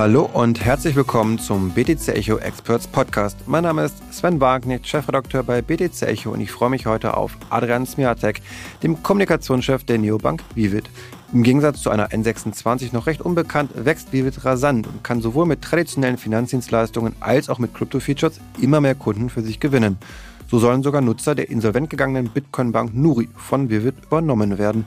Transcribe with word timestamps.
Hallo 0.00 0.30
und 0.32 0.64
herzlich 0.64 0.96
willkommen 0.96 1.38
zum 1.38 1.72
BTC 1.72 2.08
Echo 2.08 2.38
Experts 2.38 2.86
Podcast. 2.86 3.36
Mein 3.46 3.64
Name 3.64 3.84
ist 3.84 3.96
Sven 4.14 4.40
Wagenknecht, 4.40 4.88
Chefredakteur 4.88 5.42
bei 5.42 5.60
BTC 5.60 6.04
Echo 6.04 6.30
und 6.30 6.40
ich 6.40 6.50
freue 6.50 6.70
mich 6.70 6.86
heute 6.86 7.18
auf 7.18 7.36
Adrian 7.50 7.84
Smiatek, 7.84 8.40
dem 8.82 9.02
Kommunikationschef 9.02 9.84
der 9.84 9.98
Neobank 9.98 10.42
Vivid. 10.54 10.88
Im 11.34 11.42
Gegensatz 11.42 11.82
zu 11.82 11.90
einer 11.90 12.08
N26 12.08 12.94
noch 12.94 13.08
recht 13.08 13.20
unbekannt, 13.20 13.72
wächst 13.74 14.10
Vivid 14.14 14.42
rasant 14.42 14.86
und 14.86 15.04
kann 15.04 15.20
sowohl 15.20 15.44
mit 15.44 15.60
traditionellen 15.60 16.16
Finanzdienstleistungen 16.16 17.14
als 17.20 17.50
auch 17.50 17.58
mit 17.58 17.74
Krypto-Features 17.74 18.40
immer 18.58 18.80
mehr 18.80 18.94
Kunden 18.94 19.28
für 19.28 19.42
sich 19.42 19.60
gewinnen. 19.60 19.98
So 20.50 20.58
sollen 20.58 20.82
sogar 20.82 21.02
Nutzer 21.02 21.34
der 21.34 21.50
insolvent 21.50 21.90
gegangenen 21.90 22.30
Bitcoin-Bank 22.30 22.94
Nuri 22.94 23.28
von 23.36 23.68
Vivid 23.68 23.96
übernommen 24.06 24.56
werden. 24.56 24.86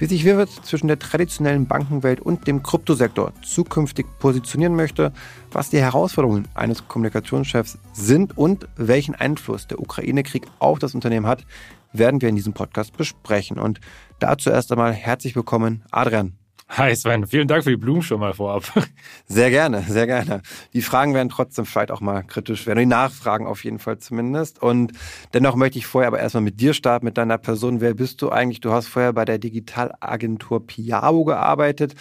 Wie 0.00 0.06
sich 0.06 0.24
Vivid 0.24 0.48
zwischen 0.48 0.88
der 0.88 0.98
traditionellen 0.98 1.66
Bankenwelt 1.66 2.20
und 2.20 2.46
dem 2.46 2.62
Kryptosektor 2.62 3.34
zukünftig 3.42 4.06
positionieren 4.18 4.74
möchte, 4.74 5.12
was 5.52 5.68
die 5.68 5.78
Herausforderungen 5.78 6.48
eines 6.54 6.88
Kommunikationschefs 6.88 7.76
sind 7.92 8.38
und 8.38 8.66
welchen 8.76 9.14
Einfluss 9.14 9.66
der 9.66 9.78
Ukraine-Krieg 9.78 10.46
auf 10.58 10.78
das 10.78 10.94
Unternehmen 10.94 11.26
hat, 11.26 11.44
werden 11.92 12.22
wir 12.22 12.30
in 12.30 12.36
diesem 12.36 12.54
Podcast 12.54 12.96
besprechen. 12.96 13.58
Und 13.58 13.78
dazu 14.20 14.48
erst 14.48 14.72
einmal 14.72 14.94
herzlich 14.94 15.36
willkommen, 15.36 15.82
Adrian. 15.90 16.39
Hi 16.72 16.94
Sven, 16.94 17.26
vielen 17.26 17.48
Dank 17.48 17.64
für 17.64 17.70
die 17.70 17.76
Blumen 17.76 18.00
schon 18.00 18.20
mal 18.20 18.32
vorab. 18.32 18.62
Sehr 19.26 19.50
gerne, 19.50 19.82
sehr 19.82 20.06
gerne. 20.06 20.40
Die 20.72 20.82
Fragen 20.82 21.14
werden 21.14 21.28
trotzdem 21.28 21.66
vielleicht 21.66 21.90
auch 21.90 22.00
mal 22.00 22.22
kritisch 22.22 22.64
werden, 22.64 22.78
die 22.78 22.86
Nachfragen 22.86 23.44
auf 23.48 23.64
jeden 23.64 23.80
Fall 23.80 23.98
zumindest. 23.98 24.62
Und 24.62 24.92
dennoch 25.34 25.56
möchte 25.56 25.78
ich 25.78 25.86
vorher 25.86 26.06
aber 26.06 26.20
erstmal 26.20 26.44
mit 26.44 26.60
dir 26.60 26.72
starten, 26.72 27.06
mit 27.06 27.18
deiner 27.18 27.38
Person. 27.38 27.80
Wer 27.80 27.94
bist 27.94 28.22
du 28.22 28.30
eigentlich? 28.30 28.60
Du 28.60 28.70
hast 28.70 28.86
vorher 28.86 29.12
bei 29.12 29.24
der 29.24 29.38
Digitalagentur 29.38 30.64
Piabo 30.64 31.24
gearbeitet. 31.24 31.96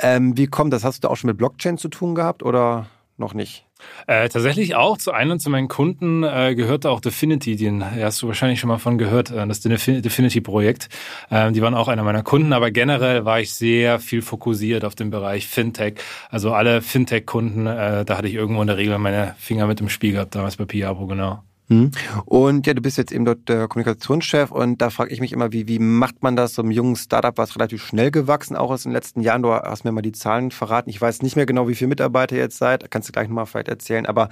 Ähm, 0.00 0.36
wie 0.36 0.48
kommt 0.48 0.72
das? 0.72 0.82
Hast 0.82 1.04
du 1.04 1.06
da 1.06 1.12
auch 1.12 1.16
schon 1.16 1.28
mit 1.28 1.38
Blockchain 1.38 1.78
zu 1.78 1.88
tun 1.88 2.16
gehabt 2.16 2.42
oder 2.42 2.88
noch 3.18 3.34
nicht? 3.34 3.67
Äh, 4.06 4.28
tatsächlich 4.28 4.74
auch. 4.74 4.98
Zu 4.98 5.12
einem 5.12 5.38
zu 5.38 5.50
meinen 5.50 5.68
Kunden 5.68 6.24
äh, 6.24 6.54
gehörte 6.54 6.90
auch 6.90 7.00
Definity, 7.00 7.56
den 7.56 7.84
hast 7.84 8.22
du 8.22 8.28
wahrscheinlich 8.28 8.60
schon 8.60 8.68
mal 8.68 8.78
von 8.78 8.98
gehört, 8.98 9.30
äh, 9.30 9.46
das 9.46 9.60
Definity-Projekt. 9.60 10.88
Ähm, 11.30 11.52
die 11.52 11.62
waren 11.62 11.74
auch 11.74 11.88
einer 11.88 12.02
meiner 12.02 12.22
Kunden, 12.22 12.52
aber 12.52 12.70
generell 12.70 13.24
war 13.24 13.40
ich 13.40 13.52
sehr 13.52 14.00
viel 14.00 14.22
fokussiert 14.22 14.84
auf 14.84 14.94
den 14.94 15.10
Bereich 15.10 15.46
Fintech. 15.46 15.94
Also 16.30 16.52
alle 16.52 16.82
Fintech-Kunden, 16.82 17.66
äh, 17.66 18.04
da 18.04 18.18
hatte 18.18 18.28
ich 18.28 18.34
irgendwo 18.34 18.60
in 18.60 18.66
der 18.66 18.76
Regel 18.76 18.98
meine 18.98 19.34
Finger 19.38 19.66
mit 19.66 19.80
im 19.80 19.88
Spiel 19.88 20.12
gehabt, 20.12 20.34
damals 20.34 20.56
bei 20.56 20.64
Piabo, 20.64 21.06
genau. 21.06 21.47
Hm. 21.68 21.90
Und 22.24 22.66
ja, 22.66 22.72
du 22.72 22.80
bist 22.80 22.96
jetzt 22.96 23.12
eben 23.12 23.26
dort 23.26 23.48
der 23.48 23.68
Kommunikationschef 23.68 24.50
und 24.50 24.80
da 24.80 24.88
frage 24.88 25.12
ich 25.12 25.20
mich 25.20 25.32
immer, 25.32 25.52
wie, 25.52 25.68
wie 25.68 25.78
macht 25.78 26.22
man 26.22 26.34
das? 26.34 26.54
So 26.54 26.62
einem 26.62 26.70
jungen 26.70 26.96
Startup 26.96 27.36
was 27.36 27.56
relativ 27.56 27.84
schnell 27.84 28.10
gewachsen, 28.10 28.56
auch 28.56 28.70
aus 28.70 28.84
den 28.84 28.92
letzten 28.92 29.20
Jahren. 29.20 29.42
Du 29.42 29.52
hast 29.52 29.84
mir 29.84 29.92
mal 29.92 30.00
die 30.00 30.12
Zahlen 30.12 30.50
verraten. 30.50 30.88
Ich 30.88 31.00
weiß 31.00 31.20
nicht 31.22 31.36
mehr 31.36 31.46
genau, 31.46 31.68
wie 31.68 31.74
viele 31.74 31.88
Mitarbeiter 31.88 32.36
ihr 32.36 32.42
jetzt 32.42 32.58
seid. 32.58 32.90
Kannst 32.90 33.08
du 33.08 33.12
gleich 33.12 33.28
nochmal 33.28 33.46
vielleicht 33.46 33.68
erzählen. 33.68 34.06
Aber 34.06 34.30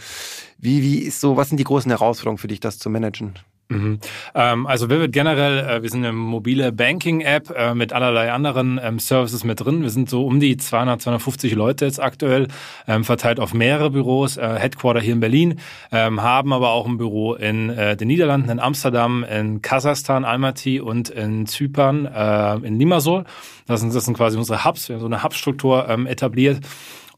wie, 0.58 0.82
wie 0.82 0.98
ist 1.00 1.20
so, 1.20 1.36
was 1.36 1.48
sind 1.48 1.58
die 1.58 1.64
großen 1.64 1.90
Herausforderungen 1.90 2.38
für 2.38 2.48
dich, 2.48 2.60
das 2.60 2.78
zu 2.78 2.88
managen? 2.88 3.34
Mhm. 3.68 3.98
Ähm, 4.34 4.66
also 4.66 4.88
Vivid 4.88 5.12
generell, 5.12 5.58
äh, 5.58 5.82
wir 5.82 5.90
sind 5.90 6.04
eine 6.04 6.12
mobile 6.12 6.70
Banking-App 6.70 7.50
äh, 7.50 7.74
mit 7.74 7.92
allerlei 7.92 8.30
anderen 8.32 8.78
ähm, 8.82 9.00
Services 9.00 9.42
mit 9.42 9.60
drin. 9.60 9.82
Wir 9.82 9.90
sind 9.90 10.08
so 10.08 10.24
um 10.24 10.38
die 10.38 10.56
200, 10.56 11.02
250 11.02 11.54
Leute 11.54 11.84
jetzt 11.84 12.00
aktuell, 12.00 12.46
ähm, 12.86 13.02
verteilt 13.04 13.40
auf 13.40 13.54
mehrere 13.54 13.90
Büros, 13.90 14.36
äh, 14.36 14.56
Headquarter 14.58 15.00
hier 15.00 15.14
in 15.14 15.20
Berlin, 15.20 15.58
ähm, 15.90 16.22
haben 16.22 16.52
aber 16.52 16.70
auch 16.70 16.86
ein 16.86 16.96
Büro 16.96 17.34
in 17.34 17.70
äh, 17.70 17.96
den 17.96 18.06
Niederlanden, 18.08 18.50
in 18.50 18.60
Amsterdam, 18.60 19.24
in 19.24 19.62
Kasachstan, 19.62 20.24
Almaty 20.24 20.80
und 20.80 21.08
in 21.08 21.46
Zypern, 21.46 22.06
äh, 22.06 22.54
in 22.66 22.78
Limassol. 22.78 23.24
Das 23.66 23.80
sind, 23.80 23.92
das 23.92 24.04
sind 24.04 24.16
quasi 24.16 24.38
unsere 24.38 24.64
Hubs. 24.64 24.88
Wir 24.88 24.94
haben 24.94 25.00
so 25.00 25.06
eine 25.06 25.24
Hub-Struktur 25.24 25.88
ähm, 25.88 26.06
etabliert. 26.06 26.60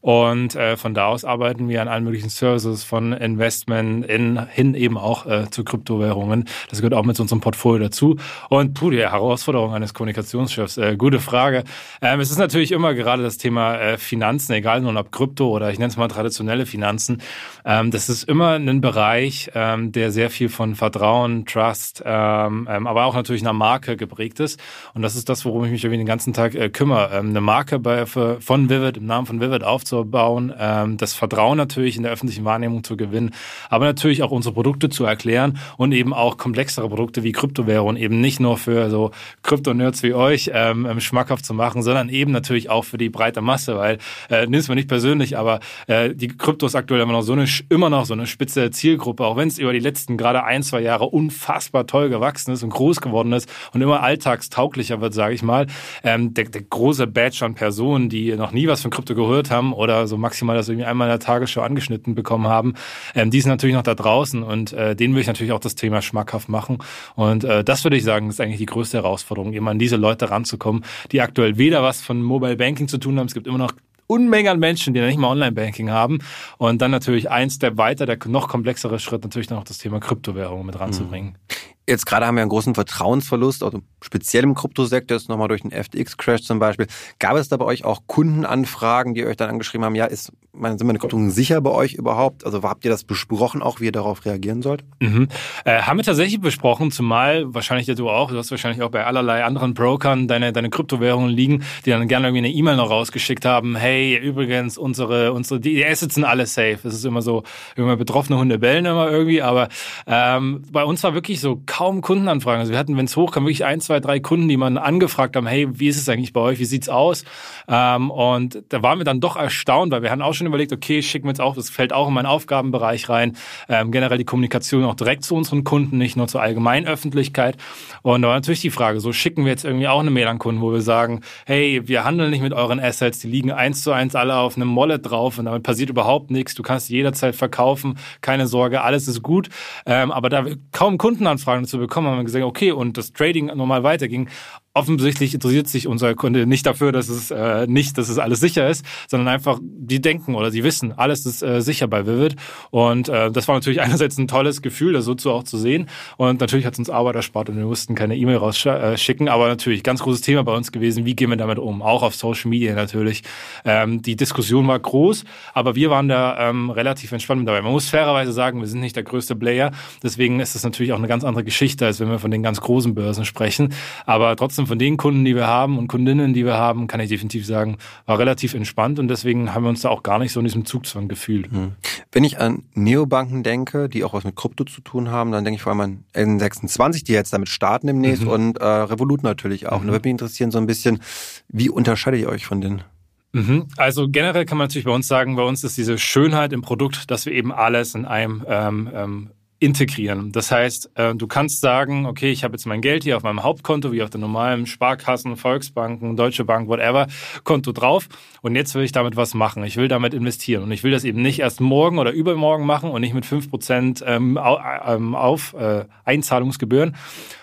Und 0.01 0.55
äh, 0.55 0.77
von 0.77 0.93
da 0.93 1.07
aus 1.07 1.25
arbeiten 1.25 1.67
wir 1.67 1.81
an 1.81 1.87
allen 1.87 2.03
möglichen 2.03 2.29
Services 2.29 2.83
von 2.83 3.11
Investment 3.11 4.05
in, 4.05 4.39
hin 4.47 4.73
eben 4.73 4.97
auch 4.97 5.25
äh, 5.25 5.49
zu 5.49 5.63
Kryptowährungen. 5.63 6.45
Das 6.69 6.79
gehört 6.79 6.93
auch 6.93 7.03
mit 7.03 7.19
unserem 7.19 7.41
Portfolio 7.41 7.85
dazu. 7.87 8.15
Und 8.49 8.73
puh, 8.75 8.91
die 8.91 8.99
Herausforderung 8.99 9.73
eines 9.73 9.93
Kommunikationschefs, 9.93 10.77
äh, 10.77 10.95
gute 10.97 11.19
Frage. 11.19 11.63
Ähm, 12.01 12.21
es 12.21 12.31
ist 12.31 12.37
natürlich 12.37 12.71
immer 12.71 12.93
gerade 12.93 13.23
das 13.23 13.37
Thema 13.37 13.75
äh, 13.75 13.97
Finanzen, 13.97 14.53
egal 14.53 14.81
nun 14.81 14.95
ob 14.95 15.11
Krypto 15.11 15.49
oder 15.49 15.69
ich 15.69 15.79
nenne 15.79 15.89
es 15.89 15.97
mal 15.97 16.07
traditionelle 16.07 16.65
Finanzen. 16.65 17.21
Ähm, 17.65 17.91
das 17.91 18.07
ist 18.07 18.23
immer 18.23 18.53
ein 18.53 18.81
Bereich, 18.81 19.51
ähm, 19.53 19.91
der 19.91 20.11
sehr 20.11 20.29
viel 20.29 20.47
von 20.47 20.75
Vertrauen, 20.75 21.45
Trust, 21.45 22.03
ähm, 22.05 22.67
ähm, 22.71 22.87
aber 22.87 23.05
auch 23.05 23.15
natürlich 23.15 23.41
einer 23.41 23.53
Marke 23.53 23.97
geprägt 23.97 24.39
ist. 24.39 24.61
Und 24.93 25.01
das 25.01 25.15
ist 25.15 25.27
das, 25.27 25.43
worum 25.43 25.65
ich 25.65 25.71
mich 25.71 25.83
irgendwie 25.83 25.97
den 25.97 26.07
ganzen 26.07 26.31
Tag 26.31 26.55
äh, 26.55 26.69
kümmere. 26.69 27.17
Ähm, 27.17 27.29
eine 27.29 27.41
Marke 27.41 27.79
bei, 27.79 28.05
für, 28.05 28.39
von 28.39 28.69
Vivid, 28.69 28.97
im 28.97 29.05
Namen 29.05 29.27
von 29.27 29.41
Vivid 29.41 29.63
aufzubauen 29.63 29.88
aufzubauen, 29.89 30.53
ähm, 30.57 30.97
das 30.97 31.13
Vertrauen 31.13 31.57
natürlich 31.57 31.97
in 31.97 32.03
der 32.03 32.11
öffentlichen 32.11 32.45
Wahrnehmung 32.45 32.83
zu 32.83 32.97
gewinnen, 32.97 33.31
aber 33.69 33.85
natürlich 33.85 34.23
auch 34.23 34.31
unsere 34.31 34.53
Produkte 34.53 34.89
zu 34.89 35.05
erklären 35.05 35.57
und 35.77 35.91
eben 35.91 36.13
auch 36.13 36.37
komplexere 36.37 36.89
Produkte 36.89 37.23
wie 37.23 37.31
Kryptowährungen 37.31 37.97
eben 37.97 38.21
nicht 38.21 38.39
nur 38.39 38.57
für 38.57 38.89
so 38.89 39.11
Krypto-Nerds 39.43 40.03
wie 40.03 40.13
euch 40.13 40.51
ähm, 40.53 40.85
ähm, 40.85 40.99
schmackhaft 40.99 41.45
zu 41.45 41.53
machen, 41.53 41.83
sondern 41.83 42.09
eben 42.09 42.31
natürlich 42.31 42.69
auch 42.69 42.85
für 42.85 42.97
die 42.97 43.09
breite 43.09 43.41
Masse, 43.41 43.75
weil 43.75 43.97
äh, 44.29 44.45
nimm's 44.47 44.67
mir 44.67 44.75
nicht 44.75 44.87
persönlich, 44.87 45.37
aber 45.37 45.59
äh, 45.87 46.13
die 46.13 46.27
Kryptos 46.27 46.75
aktuell 46.75 47.01
immer 47.01 47.13
noch 47.13 47.21
so 47.21 47.33
eine 47.33 47.45
immer 47.69 47.89
noch 47.89 48.05
so 48.05 48.13
eine 48.13 48.27
spitze 48.27 48.69
Zielgruppe, 48.71 49.25
auch 49.25 49.37
wenn 49.37 49.47
es 49.47 49.57
über 49.57 49.73
die 49.73 49.79
letzten 49.79 50.17
gerade 50.17 50.43
ein 50.43 50.63
zwei 50.63 50.81
Jahre 50.81 51.05
unfassbar 51.05 51.87
toll 51.87 52.09
gewachsen 52.09 52.51
ist 52.51 52.63
und 52.63 52.69
groß 52.69 53.01
geworden 53.01 53.33
ist 53.33 53.49
und 53.73 53.81
immer 53.81 54.01
alltagstauglicher 54.01 55.01
wird, 55.01 55.13
sage 55.13 55.33
ich 55.33 55.43
mal. 55.43 55.67
Ähm, 56.03 56.33
der, 56.33 56.45
der 56.45 56.61
große 56.61 57.07
Badge 57.07 57.45
an 57.45 57.55
Personen, 57.55 58.09
die 58.09 58.35
noch 58.35 58.51
nie 58.51 58.67
was 58.67 58.81
von 58.81 58.91
Krypto 58.91 59.15
gehört 59.15 59.51
haben 59.51 59.73
oder 59.79 60.07
so 60.07 60.17
maximal 60.17 60.55
das 60.55 60.69
irgendwie 60.69 60.85
einmal 60.85 61.07
in 61.07 61.11
der 61.11 61.19
Tagesschau 61.19 61.61
angeschnitten 61.61 62.15
bekommen 62.15 62.47
haben, 62.47 62.73
ähm, 63.15 63.31
die 63.31 63.41
sind 63.41 63.49
natürlich 63.49 63.75
noch 63.75 63.83
da 63.83 63.95
draußen 63.95 64.43
und 64.43 64.73
äh, 64.73 64.95
denen 64.95 65.15
will 65.15 65.21
ich 65.21 65.27
natürlich 65.27 65.53
auch 65.53 65.59
das 65.59 65.75
Thema 65.75 66.01
schmackhaft 66.01 66.49
machen. 66.49 66.79
Und 67.15 67.43
äh, 67.43 67.63
das 67.63 67.83
würde 67.83 67.97
ich 67.97 68.03
sagen, 68.03 68.29
ist 68.29 68.41
eigentlich 68.41 68.59
die 68.59 68.65
größte 68.65 68.97
Herausforderung, 68.97 69.53
immer 69.53 69.71
an 69.71 69.79
diese 69.79 69.95
Leute 69.95 70.29
ranzukommen, 70.29 70.83
die 71.11 71.21
aktuell 71.21 71.57
weder 71.57 71.81
was 71.81 72.01
von 72.01 72.21
Mobile 72.21 72.57
Banking 72.57 72.87
zu 72.87 72.97
tun 72.97 73.17
haben. 73.17 73.27
Es 73.27 73.33
gibt 73.33 73.47
immer 73.47 73.57
noch 73.57 73.73
Unmengen 74.09 74.51
an 74.51 74.59
Menschen, 74.59 74.95
die 74.95 75.01
nicht 75.01 75.19
mal 75.19 75.29
Online-Banking 75.29 75.91
haben. 75.91 76.17
Und 76.57 76.81
dann 76.81 76.89
natürlich 76.89 77.29
ein 77.29 77.51
Step 77.51 77.77
weiter, 77.77 78.07
der 78.07 78.17
noch 78.25 78.47
komplexere 78.47 78.97
Schritt, 78.97 79.23
natürlich 79.23 79.51
noch 79.51 79.63
das 79.63 79.77
Thema 79.77 79.99
Kryptowährung 79.99 80.65
mit 80.65 80.79
ranzubringen. 80.79 81.33
Mhm. 81.33 81.48
Jetzt 81.89 82.05
gerade 82.05 82.27
haben 82.27 82.35
wir 82.35 82.43
einen 82.43 82.49
großen 82.49 82.75
Vertrauensverlust, 82.75 83.63
also 83.63 83.79
speziell 84.01 84.43
im 84.43 84.53
Kryptosektor, 84.53 85.17
jetzt 85.17 85.27
nochmal 85.27 85.47
durch 85.47 85.63
den 85.63 85.71
FTX-Crash 85.71 86.43
zum 86.43 86.59
Beispiel. 86.59 86.85
Gab 87.17 87.35
es 87.35 87.49
da 87.49 87.57
bei 87.57 87.65
euch 87.65 87.83
auch 87.83 88.01
Kundenanfragen, 88.05 89.15
die 89.15 89.25
euch 89.25 89.37
dann 89.37 89.49
angeschrieben 89.49 89.83
haben, 89.83 89.95
ja, 89.95 90.05
ist, 90.05 90.31
sind 90.53 90.83
meine 90.83 90.99
Kryptowährungen 90.99 91.31
sicher 91.31 91.61
bei 91.61 91.71
euch 91.71 91.93
überhaupt? 91.93 92.45
Also 92.45 92.61
habt 92.61 92.85
ihr 92.85 92.91
das 92.91 93.05
besprochen, 93.05 93.63
auch 93.63 93.79
wie 93.79 93.85
ihr 93.85 93.91
darauf 93.91 94.23
reagieren 94.23 94.61
sollt? 94.61 94.83
Mhm. 94.99 95.29
Äh, 95.65 95.81
haben 95.81 95.97
wir 95.97 96.03
tatsächlich 96.03 96.39
besprochen, 96.39 96.91
zumal 96.91 97.51
wahrscheinlich 97.55 97.87
ja 97.87 97.95
du 97.95 98.07
auch, 98.07 98.29
du 98.29 98.37
hast 98.37 98.51
wahrscheinlich 98.51 98.83
auch 98.83 98.91
bei 98.91 99.05
allerlei 99.05 99.43
anderen 99.43 99.73
Brokern 99.73 100.27
deine, 100.27 100.53
deine 100.53 100.69
Kryptowährungen 100.69 101.31
liegen, 101.31 101.63
die 101.85 101.89
dann 101.89 102.07
gerne 102.07 102.27
irgendwie 102.27 102.45
eine 102.45 102.53
E-Mail 102.53 102.75
noch 102.75 102.91
rausgeschickt 102.91 103.45
haben, 103.45 103.75
hey, 103.75 104.15
übrigens, 104.15 104.77
unsere, 104.77 105.33
unsere, 105.33 105.59
die 105.59 105.83
Assets 105.83 106.13
sind 106.13 106.23
alle 106.23 106.45
safe. 106.45 106.77
Es 106.83 106.93
ist 106.93 107.05
immer 107.05 107.23
so, 107.23 107.41
immer 107.75 107.97
betroffene 107.97 108.37
Hunde 108.37 108.59
bellen 108.59 108.85
immer 108.85 109.09
irgendwie, 109.09 109.41
aber 109.41 109.69
ähm, 110.05 110.61
bei 110.71 110.83
uns 110.83 111.03
war 111.03 111.13
wirklich 111.13 111.41
so 111.41 111.61
kaum 111.79 112.01
Kundenanfragen. 112.01 112.59
Also 112.59 112.73
wir 112.73 112.77
hatten, 112.77 112.97
wenn 112.97 113.05
es 113.05 113.15
hochkam, 113.15 113.45
wirklich 113.45 113.63
ein, 113.63 113.79
zwei, 113.79 114.01
drei 114.01 114.19
Kunden, 114.19 114.49
die 114.49 114.57
man 114.57 114.77
angefragt 114.77 115.37
haben, 115.37 115.47
hey, 115.47 115.65
wie 115.79 115.87
ist 115.87 115.95
es 115.95 116.09
eigentlich 116.09 116.33
bei 116.33 116.41
euch, 116.41 116.59
wie 116.59 116.65
sieht's 116.65 116.89
aus? 116.89 117.23
Ähm, 117.69 118.11
und 118.11 118.61
da 118.67 118.83
waren 118.83 118.99
wir 118.99 119.05
dann 119.05 119.21
doch 119.21 119.37
erstaunt, 119.37 119.93
weil 119.93 120.01
wir 120.01 120.11
hatten 120.11 120.21
auch 120.21 120.33
schon 120.33 120.45
überlegt, 120.45 120.73
okay, 120.73 121.01
schicken 121.01 121.27
wir 121.27 121.29
jetzt 121.29 121.39
auch, 121.39 121.55
das 121.55 121.69
fällt 121.69 121.93
auch 121.93 122.09
in 122.09 122.13
meinen 122.13 122.25
Aufgabenbereich 122.25 123.07
rein, 123.07 123.37
ähm, 123.69 123.93
generell 123.93 124.17
die 124.17 124.25
Kommunikation 124.25 124.83
auch 124.83 124.95
direkt 124.95 125.23
zu 125.23 125.35
unseren 125.35 125.63
Kunden, 125.63 125.97
nicht 125.97 126.17
nur 126.17 126.27
zur 126.27 126.41
Allgemeinöffentlichkeit. 126.41 127.55
Und 128.01 128.23
da 128.23 128.27
war 128.27 128.35
natürlich 128.35 128.59
die 128.59 128.71
Frage, 128.71 128.99
so 128.99 129.13
schicken 129.13 129.45
wir 129.45 129.51
jetzt 129.53 129.63
irgendwie 129.63 129.87
auch 129.87 130.01
eine 130.01 130.11
Mail 130.11 130.27
an 130.27 130.37
Kunden, 130.37 130.59
wo 130.59 130.73
wir 130.73 130.81
sagen, 130.81 131.21
hey, 131.45 131.87
wir 131.87 132.03
handeln 132.03 132.31
nicht 132.31 132.41
mit 132.41 132.51
euren 132.51 132.81
Assets, 132.81 133.19
die 133.19 133.29
liegen 133.29 133.53
eins 133.53 133.83
zu 133.83 133.93
eins 133.93 134.15
alle 134.15 134.35
auf 134.35 134.57
einem 134.57 134.75
Wallet 134.75 135.09
drauf 135.09 135.37
und 135.37 135.45
damit 135.45 135.63
passiert 135.63 135.89
überhaupt 135.89 136.29
nichts. 136.29 136.55
Du 136.55 136.61
kannst 136.61 136.89
jederzeit 136.89 137.37
verkaufen, 137.37 137.97
keine 138.19 138.47
Sorge, 138.47 138.81
alles 138.81 139.07
ist 139.07 139.23
gut. 139.23 139.47
Ähm, 139.85 140.11
aber 140.11 140.27
da 140.27 140.43
kaum 140.73 140.97
Kundenanfragen 140.97 141.58
zu 141.65 141.77
bekommen, 141.77 142.07
haben 142.07 142.17
wir 142.17 142.23
gesagt, 142.23 142.45
okay, 142.45 142.71
und 142.71 142.97
das 142.97 143.13
Trading 143.13 143.47
normal 143.47 143.83
weiterging, 143.83 144.29
offensichtlich 144.73 145.33
interessiert 145.33 145.67
sich 145.67 145.87
unser 145.87 146.13
Kunde 146.15 146.45
nicht 146.45 146.65
dafür, 146.65 146.91
dass 146.91 147.09
es 147.09 147.31
äh, 147.31 147.67
nicht, 147.67 147.97
dass 147.97 148.07
es 148.09 148.19
alles 148.19 148.39
sicher 148.39 148.69
ist, 148.69 148.85
sondern 149.07 149.27
einfach, 149.27 149.59
die 149.61 149.99
denken 149.99 150.35
oder 150.35 150.51
sie 150.51 150.63
wissen, 150.63 150.93
alles 150.97 151.25
ist 151.25 151.41
äh, 151.41 151.61
sicher 151.61 151.87
bei 151.87 152.05
Vivid. 152.05 152.35
Und 152.69 153.09
äh, 153.09 153.31
das 153.31 153.47
war 153.47 153.55
natürlich 153.55 153.81
einerseits 153.89 154.17
ein 154.17 154.27
tolles 154.27 154.61
Gefühl, 154.61 154.93
das 154.93 155.05
so 155.05 155.15
zu 155.15 155.31
auch 155.31 155.43
zu 155.43 155.57
sehen. 155.57 155.89
Und 156.17 156.39
natürlich 156.39 156.65
hat 156.65 156.73
es 156.73 156.79
uns 156.79 156.89
Arbeit 156.89 157.15
erspart 157.15 157.49
und 157.49 157.57
wir 157.57 157.65
mussten 157.65 157.95
keine 157.95 158.15
E-Mail 158.15 158.37
rausschicken. 158.37 159.27
Aber 159.27 159.47
natürlich, 159.47 159.83
ganz 159.83 160.01
großes 160.01 160.21
Thema 160.21 160.43
bei 160.43 160.55
uns 160.55 160.71
gewesen, 160.71 161.05
wie 161.05 161.15
gehen 161.15 161.29
wir 161.29 161.37
damit 161.37 161.59
um? 161.59 161.81
Auch 161.81 162.03
auf 162.03 162.15
Social 162.15 162.49
Media 162.49 162.75
natürlich. 162.75 163.23
Ähm, 163.65 164.01
die 164.01 164.15
Diskussion 164.15 164.67
war 164.67 164.79
groß, 164.79 165.23
aber 165.53 165.75
wir 165.75 165.89
waren 165.89 166.07
da 166.07 166.49
ähm, 166.49 166.69
relativ 166.69 167.11
entspannt 167.11 167.47
dabei. 167.47 167.61
Man 167.61 167.71
muss 167.71 167.89
fairerweise 167.89 168.31
sagen, 168.31 168.59
wir 168.59 168.67
sind 168.67 168.81
nicht 168.81 168.95
der 168.95 169.03
größte 169.03 169.35
Player. 169.35 169.71
Deswegen 170.03 170.39
ist 170.39 170.55
das 170.55 170.63
natürlich 170.63 170.93
auch 170.93 170.97
eine 170.97 171.07
ganz 171.07 171.23
andere 171.23 171.43
Geschichte, 171.43 171.85
als 171.85 171.99
wenn 171.99 172.09
wir 172.09 172.19
von 172.19 172.31
den 172.31 172.43
ganz 172.43 172.61
großen 172.61 172.93
Börsen 172.93 173.25
sprechen. 173.25 173.73
Aber 174.05 174.35
trotzdem 174.35 174.58
trotzdem 174.59 174.67
von 174.67 174.79
den 174.79 174.97
Kunden, 174.97 175.25
die 175.25 175.35
wir 175.35 175.47
haben 175.47 175.77
und 175.77 175.87
Kundinnen, 175.87 176.33
die 176.33 176.45
wir 176.45 176.55
haben, 176.55 176.87
kann 176.87 176.99
ich 176.99 177.09
definitiv 177.09 177.45
sagen, 177.45 177.77
war 178.05 178.19
relativ 178.19 178.53
entspannt 178.53 178.99
und 178.99 179.07
deswegen 179.07 179.53
haben 179.53 179.63
wir 179.63 179.69
uns 179.69 179.81
da 179.81 179.89
auch 179.89 180.03
gar 180.03 180.19
nicht 180.19 180.33
so 180.33 180.39
in 180.39 180.45
diesem 180.45 180.65
Zugzwang 180.65 181.07
gefühlt. 181.07 181.51
Mhm. 181.51 181.73
Wenn 182.11 182.23
ich 182.23 182.39
an 182.39 182.63
Neobanken 182.73 183.43
denke, 183.43 183.87
die 183.89 184.03
auch 184.03 184.13
was 184.13 184.23
mit 184.23 184.35
Krypto 184.35 184.65
zu 184.65 184.81
tun 184.81 185.09
haben, 185.09 185.31
dann 185.31 185.45
denke 185.45 185.57
ich 185.57 185.61
vor 185.61 185.71
allem 185.71 186.03
an 186.15 186.39
N26, 186.39 187.05
die 187.05 187.13
jetzt 187.13 187.31
damit 187.31 187.49
starten 187.49 187.87
demnächst 187.87 188.23
mhm. 188.23 188.29
und 188.29 188.57
äh, 188.57 188.65
Revolut 188.65 189.23
natürlich 189.23 189.67
auch. 189.67 189.77
Mhm. 189.77 189.81
Und 189.81 189.87
da 189.87 189.93
würde 189.93 190.07
mich 190.07 190.11
interessieren 190.11 190.51
so 190.51 190.57
ein 190.57 190.67
bisschen, 190.67 190.99
wie 191.47 191.69
unterscheidet 191.69 192.19
ihr 192.21 192.29
euch 192.29 192.45
von 192.45 192.61
denen? 192.61 192.83
Mhm. 193.31 193.67
Also 193.77 194.09
generell 194.09 194.45
kann 194.45 194.57
man 194.57 194.65
natürlich 194.65 194.85
bei 194.85 194.91
uns 194.91 195.07
sagen, 195.07 195.35
bei 195.35 195.43
uns 195.43 195.63
ist 195.63 195.77
diese 195.77 195.97
Schönheit 195.97 196.51
im 196.51 196.61
Produkt, 196.61 197.11
dass 197.11 197.25
wir 197.25 197.33
eben 197.33 197.51
alles 197.51 197.93
in 197.93 198.05
einem 198.05 198.43
ähm, 198.47 198.89
ähm, 198.93 199.29
integrieren. 199.59 200.31
Das 200.31 200.51
heißt, 200.51 200.91
äh, 200.95 201.13
du 201.13 201.27
kannst 201.27 201.59
sagen, 201.59 202.05
okay, 202.05 202.31
ich 202.31 202.43
habe 202.43 202.53
jetzt 202.53 202.65
mein 202.65 202.81
Geld 202.81 203.03
hier 203.03 203.17
auf 203.17 203.23
meinem 203.23 203.43
Hauptkonto, 203.43 203.91
wie 203.91 204.01
auf 204.01 204.09
der 204.09 204.21
normalen 204.21 204.65
Sparkassen, 204.65 205.35
Volksbanken, 205.35 206.15
Deutsche 206.15 206.45
Bank, 206.45 206.69
whatever, 206.69 207.07
Konto 207.43 207.73
drauf 207.73 208.07
und 208.41 208.55
jetzt 208.55 208.73
will 208.75 208.83
ich 208.83 208.93
damit 208.93 209.17
was 209.17 209.33
machen. 209.33 209.63
Ich 209.65 209.75
will 209.75 209.89
damit 209.89 210.13
investieren 210.13 210.63
und 210.63 210.71
ich 210.71 210.83
will 210.83 210.91
das 210.91 211.03
eben 211.03 211.21
nicht 211.21 211.39
erst 211.39 211.59
morgen 211.59 211.99
oder 211.99 212.11
übermorgen 212.11 212.65
machen 212.65 212.89
und 212.89 213.01
nicht 213.01 213.13
mit 213.13 213.25
fünf 213.25 213.49
Prozent 213.49 214.01
ähm, 214.07 214.39
ähm, 214.85 215.13
auf 215.13 215.53
äh, 215.53 215.83
Einzahlungsgebühren, 216.05 216.95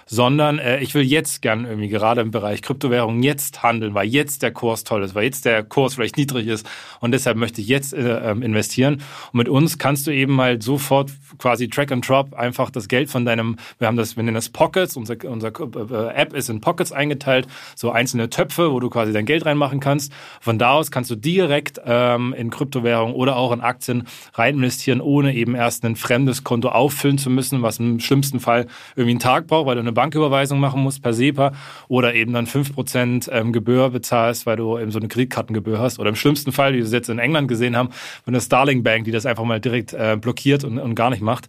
sondern 0.07 0.59
äh, 0.59 0.79
ich 0.79 0.95
will 0.95 1.03
jetzt 1.03 1.43
gern 1.43 1.65
irgendwie 1.65 1.89
gerade 1.89 2.21
im 2.21 2.31
Bereich 2.31 2.63
Kryptowährungen 2.63 3.23
jetzt 3.23 3.63
handeln, 3.63 3.95
weil 3.95 4.07
jetzt 4.07 4.43
der 4.43 4.53
Kurs 4.53 4.85
toll 4.85 5.03
ist, 5.03 5.15
weil 5.15 5.25
jetzt 5.25 5.45
der 5.45 5.65
Kurs 5.65 5.95
vielleicht 5.95 6.17
niedrig 6.17 6.47
ist 6.47 6.67
und 7.01 7.11
deshalb 7.11 7.37
möchte 7.37 7.61
ich 7.61 7.67
jetzt 7.67 7.93
äh, 7.93 8.31
ähm, 8.31 8.43
investieren. 8.43 9.03
Und 9.33 9.39
mit 9.39 9.49
uns 9.49 9.79
kannst 9.79 10.07
du 10.07 10.13
eben 10.13 10.41
halt 10.41 10.63
sofort 10.63 11.11
quasi 11.39 11.69
Track 11.69 11.91
and 11.91 12.09
Drop 12.09 12.35
einfach 12.35 12.71
das 12.71 12.87
Geld 12.87 13.11
von 13.11 13.25
deinem, 13.25 13.57
wir 13.79 13.89
haben 13.89 13.97
das, 13.97 14.17
wir 14.17 14.23
nennen 14.23 14.37
das 14.37 14.49
Pockets, 14.49 14.97
unser, 14.97 15.17
unser 15.25 15.49
äh, 15.49 16.15
App 16.15 16.33
ist 16.33 16.49
in 16.49 16.61
Pockets 16.61 16.93
eingeteilt, 16.93 17.49
so 17.75 17.91
einzelne 17.91 18.31
Töpfe, 18.31 18.73
wo 18.73 18.79
du 18.79 18.89
quasi 18.89 19.13
dein 19.13 19.27
Geld 19.27 19.45
reinmachen 19.45 19.81
kannst. 19.81 20.13
Von 20.41 20.59
da 20.59 20.73
aus 20.73 20.93
kannst 20.93 21.11
du 21.11 21.17
direkt 21.17 21.81
ähm, 21.85 22.33
in 22.37 22.51
Kryptowährungen 22.51 23.15
oder 23.15 23.37
auch 23.37 23.51
in 23.51 23.61
Aktien 23.61 24.07
rein 24.35 24.55
investieren, 24.55 25.01
ohne 25.01 25.35
eben 25.35 25.57
erst 25.57 25.85
ein 25.85 25.97
fremdes 25.97 26.45
Konto 26.45 26.69
auffüllen 26.69 27.19
zu 27.19 27.29
müssen, 27.29 27.63
was 27.63 27.81
im 27.81 27.99
schlimmsten 27.99 28.39
Fall 28.39 28.67
irgendwie 28.95 29.13
einen 29.13 29.21
Tag 29.21 29.49
braucht, 29.49 29.67
weil 29.67 29.75
du 29.75 29.81
eine 29.81 29.96
Banküberweisung 29.97 30.61
machen 30.61 30.81
musst 30.81 31.03
per 31.03 31.13
SEPA 31.13 31.53
oder 31.89 32.15
eben 32.15 32.33
dann 32.33 32.47
5% 32.47 33.33
ähm, 33.33 33.53
Gebühr 33.53 33.91
bezahlst, 33.91 34.47
weil 34.47 34.57
du 34.57 34.79
eben 34.79 34.93
so 34.93 35.01
eine 35.01 35.09
Kreditkartengebühr 35.09 35.81
hast. 35.81 35.99
Oder 35.99 36.11
im 36.11 36.17
schlimmsten 36.17 36.53
Fall, 36.53 36.73
wie 36.73 36.79
wir 36.79 36.85
es 36.85 36.93
jetzt 36.93 37.09
in 37.09 37.19
England 37.19 37.49
gesehen 37.49 37.77
haben, 37.77 37.91
von 38.25 38.33
der 38.33 38.41
Starling 38.41 38.85
Bank, 38.85 39.05
die 39.05 39.11
das 39.11 39.27
einfach 39.27 39.45
mal 39.45 39.61
direkt 39.61 39.93
äh, 39.93 40.17
blockiert 40.21 40.63
und, 40.63 40.79
und 40.79 40.95
gar 40.95 41.11
nicht 41.11 41.23
macht. 41.23 41.49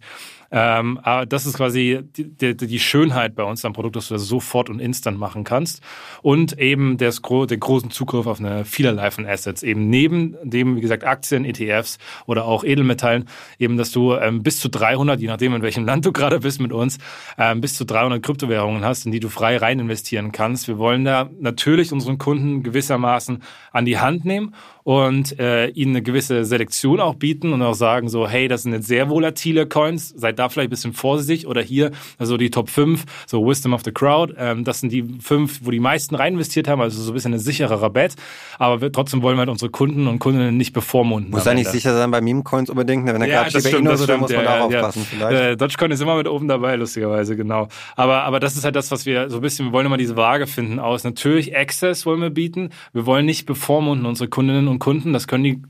Ähm, 0.50 0.98
aber 1.02 1.26
das 1.26 1.44
ist 1.44 1.56
quasi 1.56 2.00
die, 2.16 2.24
die, 2.24 2.56
die, 2.56 2.78
Schönheit 2.78 3.34
bei 3.34 3.42
uns 3.42 3.64
am 3.64 3.74
Produkt, 3.74 3.96
dass 3.96 4.08
du 4.08 4.14
das 4.14 4.26
sofort 4.26 4.70
und 4.70 4.80
instant 4.80 5.18
machen 5.18 5.44
kannst. 5.44 5.82
Und 6.22 6.58
eben 6.58 6.96
des, 6.96 7.20
den 7.20 7.60
großen 7.60 7.90
Zugriff 7.90 8.26
auf 8.26 8.40
eine 8.40 8.64
vielerlei 8.64 9.10
von 9.10 9.26
Assets. 9.26 9.62
Eben 9.62 9.90
neben 9.90 10.36
dem, 10.42 10.76
wie 10.76 10.80
gesagt, 10.80 11.04
Aktien, 11.04 11.44
ETFs 11.44 11.98
oder 12.26 12.46
auch 12.46 12.64
Edelmetallen, 12.64 13.28
eben, 13.58 13.76
dass 13.76 13.92
du 13.92 14.14
ähm, 14.14 14.42
bis 14.42 14.60
zu 14.60 14.68
300, 14.70 15.20
je 15.20 15.28
nachdem, 15.28 15.54
in 15.54 15.62
welchem 15.62 15.84
Land 15.84 16.06
du 16.06 16.12
gerade 16.12 16.40
bist 16.40 16.60
mit 16.60 16.72
uns, 16.72 16.98
ähm, 17.36 17.60
bis 17.60 17.76
zu 17.76 17.84
300 17.84 18.22
Kryptowährungen 18.22 18.84
hast, 18.84 19.04
in 19.04 19.12
die 19.12 19.20
du 19.20 19.28
frei 19.28 19.58
rein 19.58 19.78
investieren 19.78 20.32
kannst. 20.32 20.66
Wir 20.66 20.78
wollen 20.78 21.04
da 21.04 21.28
natürlich 21.40 21.92
unseren 21.92 22.16
Kunden 22.16 22.62
gewissermaßen 22.62 23.42
an 23.72 23.84
die 23.84 23.98
Hand 23.98 24.24
nehmen 24.24 24.54
und 24.88 25.38
äh, 25.38 25.68
ihnen 25.68 25.96
eine 25.96 26.02
gewisse 26.02 26.46
Selektion 26.46 26.98
auch 26.98 27.14
bieten 27.14 27.52
und 27.52 27.60
auch 27.60 27.74
sagen 27.74 28.08
so, 28.08 28.26
hey, 28.26 28.48
das 28.48 28.62
sind 28.62 28.72
jetzt 28.72 28.86
sehr 28.86 29.10
volatile 29.10 29.66
Coins, 29.66 30.14
seid 30.16 30.38
da 30.38 30.48
vielleicht 30.48 30.68
ein 30.68 30.70
bisschen 30.70 30.94
vorsichtig 30.94 31.46
oder 31.46 31.60
hier, 31.60 31.90
also 32.16 32.38
die 32.38 32.48
Top 32.48 32.70
5, 32.70 33.04
so 33.26 33.46
Wisdom 33.46 33.74
of 33.74 33.82
the 33.84 33.92
Crowd, 33.92 34.32
ähm, 34.38 34.64
das 34.64 34.80
sind 34.80 34.90
die 34.90 35.04
fünf, 35.20 35.60
wo 35.62 35.70
die 35.70 35.78
meisten 35.78 36.14
rein 36.14 36.32
investiert 36.32 36.68
haben, 36.68 36.80
also 36.80 37.02
so 37.02 37.10
ein 37.10 37.14
bisschen 37.14 37.34
ein 37.34 37.38
sichererer 37.38 37.90
Bet, 37.90 38.14
aber 38.58 38.80
wir, 38.80 38.90
trotzdem 38.90 39.20
wollen 39.20 39.36
wir 39.36 39.40
halt 39.40 39.50
unsere 39.50 39.70
Kunden 39.70 40.06
und 40.06 40.20
Kundinnen 40.20 40.56
nicht 40.56 40.72
bevormunden. 40.72 41.32
Muss 41.32 41.44
ja 41.44 41.52
nicht 41.52 41.68
sicher 41.68 41.94
sein 41.94 42.10
bei 42.10 42.22
Meme-Coins 42.22 42.70
unbedingt, 42.70 43.04
ne? 43.04 43.12
wenn 43.12 43.20
er 43.20 43.28
ja, 43.28 43.42
gerade 43.42 43.60
steht 43.60 43.64
bei 43.84 43.94
so, 43.94 44.06
dann 44.06 44.20
muss 44.20 44.32
man 44.32 44.42
ja, 44.42 44.56
darauf 44.56 44.72
ja, 44.72 44.80
passen 44.80 45.04
vielleicht. 45.06 45.38
Äh, 45.38 45.56
Dogecoin 45.58 45.90
ist 45.90 46.00
immer 46.00 46.16
mit 46.16 46.28
oben 46.28 46.48
dabei, 46.48 46.76
lustigerweise, 46.76 47.36
genau. 47.36 47.68
Aber, 47.94 48.22
aber 48.22 48.40
das 48.40 48.56
ist 48.56 48.64
halt 48.64 48.74
das, 48.74 48.90
was 48.90 49.04
wir 49.04 49.28
so 49.28 49.36
ein 49.36 49.42
bisschen, 49.42 49.66
wir 49.66 49.72
wollen 49.72 49.84
immer 49.84 49.98
diese 49.98 50.16
Waage 50.16 50.46
finden 50.46 50.78
aus. 50.78 51.04
Natürlich 51.04 51.54
Access 51.54 52.06
wollen 52.06 52.22
wir 52.22 52.30
bieten, 52.30 52.70
wir 52.94 53.04
wollen 53.04 53.26
nicht 53.26 53.44
bevormunden 53.44 54.06
unsere 54.06 54.30
Kundinnen 54.30 54.66
und 54.66 54.77
Kunden, 54.78 55.12
das 55.12 55.26
können 55.26 55.44
die 55.44 55.62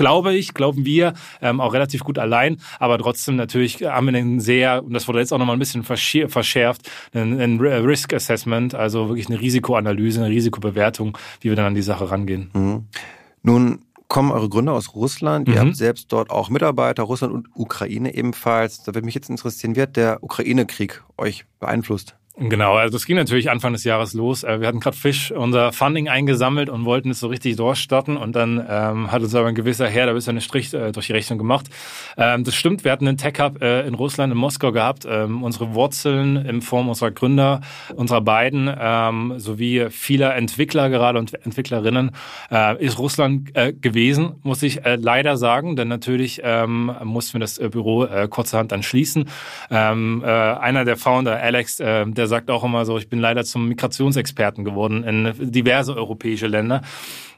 glaube 0.00 0.34
ich, 0.34 0.54
glauben 0.54 0.86
wir, 0.86 1.12
ähm, 1.42 1.60
auch 1.60 1.74
relativ 1.74 2.04
gut 2.04 2.18
allein. 2.18 2.56
Aber 2.78 2.96
trotzdem 2.96 3.36
natürlich 3.36 3.82
haben 3.82 4.06
wir 4.06 4.18
einen 4.18 4.40
sehr, 4.40 4.82
und 4.82 4.94
das 4.94 5.06
wurde 5.06 5.18
jetzt 5.18 5.30
auch 5.30 5.38
nochmal 5.38 5.56
ein 5.56 5.58
bisschen 5.58 5.82
verschärft, 5.82 6.90
ein, 7.12 7.38
ein 7.38 7.60
Risk 7.60 8.14
Assessment, 8.14 8.74
also 8.74 9.08
wirklich 9.08 9.28
eine 9.28 9.38
Risikoanalyse, 9.38 10.24
eine 10.24 10.30
Risikobewertung, 10.30 11.18
wie 11.42 11.50
wir 11.50 11.56
dann 11.56 11.66
an 11.66 11.74
die 11.74 11.82
Sache 11.82 12.10
rangehen. 12.10 12.50
Mhm. 12.54 12.86
Nun 13.42 13.80
kommen 14.08 14.32
eure 14.32 14.48
Gründer 14.48 14.72
aus 14.72 14.94
Russland. 14.94 15.48
Mhm. 15.48 15.54
Ihr 15.54 15.60
habt 15.60 15.76
selbst 15.76 16.12
dort 16.12 16.30
auch 16.30 16.48
Mitarbeiter, 16.48 17.02
Russland 17.02 17.34
und 17.34 17.48
Ukraine 17.54 18.14
ebenfalls. 18.14 18.82
Da 18.82 18.94
würde 18.94 19.04
mich 19.04 19.14
jetzt 19.14 19.28
interessieren, 19.28 19.76
wie 19.76 19.82
hat 19.82 19.96
der 19.96 20.22
Ukraine-Krieg 20.22 21.02
euch 21.18 21.44
beeinflusst? 21.58 22.16
Genau, 22.42 22.76
also 22.76 22.96
das 22.96 23.04
ging 23.04 23.16
natürlich 23.16 23.50
Anfang 23.50 23.74
des 23.74 23.84
Jahres 23.84 24.14
los. 24.14 24.44
Äh, 24.44 24.60
wir 24.62 24.66
hatten 24.66 24.80
gerade 24.80 24.96
Fisch 24.96 25.30
unser 25.30 25.72
Funding 25.72 26.08
eingesammelt 26.08 26.70
und 26.70 26.86
wollten 26.86 27.10
es 27.10 27.20
so 27.20 27.26
richtig 27.26 27.56
durchstarten 27.56 28.16
und 28.16 28.34
dann 28.34 28.64
ähm, 28.66 29.12
hat 29.12 29.20
uns 29.20 29.34
aber 29.34 29.48
ein 29.48 29.54
gewisser 29.54 29.86
Herr 29.86 30.06
da 30.06 30.14
bisschen 30.14 30.30
einen 30.30 30.40
Strich 30.40 30.72
äh, 30.72 30.90
durch 30.90 31.08
die 31.08 31.12
Rechnung 31.12 31.36
gemacht. 31.36 31.66
Ähm, 32.16 32.42
das 32.44 32.54
stimmt, 32.54 32.82
wir 32.82 32.92
hatten 32.92 33.06
einen 33.06 33.18
Tech-Hub 33.18 33.60
äh, 33.60 33.86
in 33.86 33.92
Russland, 33.92 34.32
in 34.32 34.38
Moskau 34.38 34.72
gehabt. 34.72 35.06
Ähm, 35.06 35.42
unsere 35.42 35.74
Wurzeln 35.74 36.36
in 36.36 36.62
Form 36.62 36.88
unserer 36.88 37.10
Gründer, 37.10 37.60
unserer 37.94 38.22
beiden, 38.22 38.74
ähm, 38.74 39.34
sowie 39.36 39.88
vieler 39.90 40.34
Entwickler 40.34 40.88
gerade 40.88 41.18
und 41.18 41.34
Entwicklerinnen 41.44 42.12
äh, 42.50 42.82
ist 42.82 42.98
Russland 42.98 43.54
äh, 43.54 43.74
gewesen, 43.74 44.36
muss 44.42 44.62
ich 44.62 44.86
äh, 44.86 44.96
leider 44.96 45.36
sagen, 45.36 45.76
denn 45.76 45.88
natürlich 45.88 46.40
ähm, 46.42 46.90
mussten 47.04 47.34
wir 47.34 47.40
das 47.40 47.58
äh, 47.58 47.68
Büro 47.68 48.04
äh, 48.04 48.28
kurzerhand 48.28 48.72
dann 48.72 48.82
schließen. 48.82 49.28
Ähm, 49.70 50.22
äh, 50.24 50.30
einer 50.30 50.86
der 50.86 50.96
Founder, 50.96 51.38
Alex, 51.38 51.80
äh, 51.80 52.06
der 52.06 52.29
sagt 52.30 52.50
auch 52.50 52.64
immer 52.64 52.86
so, 52.86 52.96
ich 52.96 53.10
bin 53.10 53.18
leider 53.18 53.44
zum 53.44 53.68
Migrationsexperten 53.68 54.64
geworden 54.64 55.04
in 55.04 55.52
diverse 55.52 55.94
europäische 55.94 56.46
Länder 56.46 56.80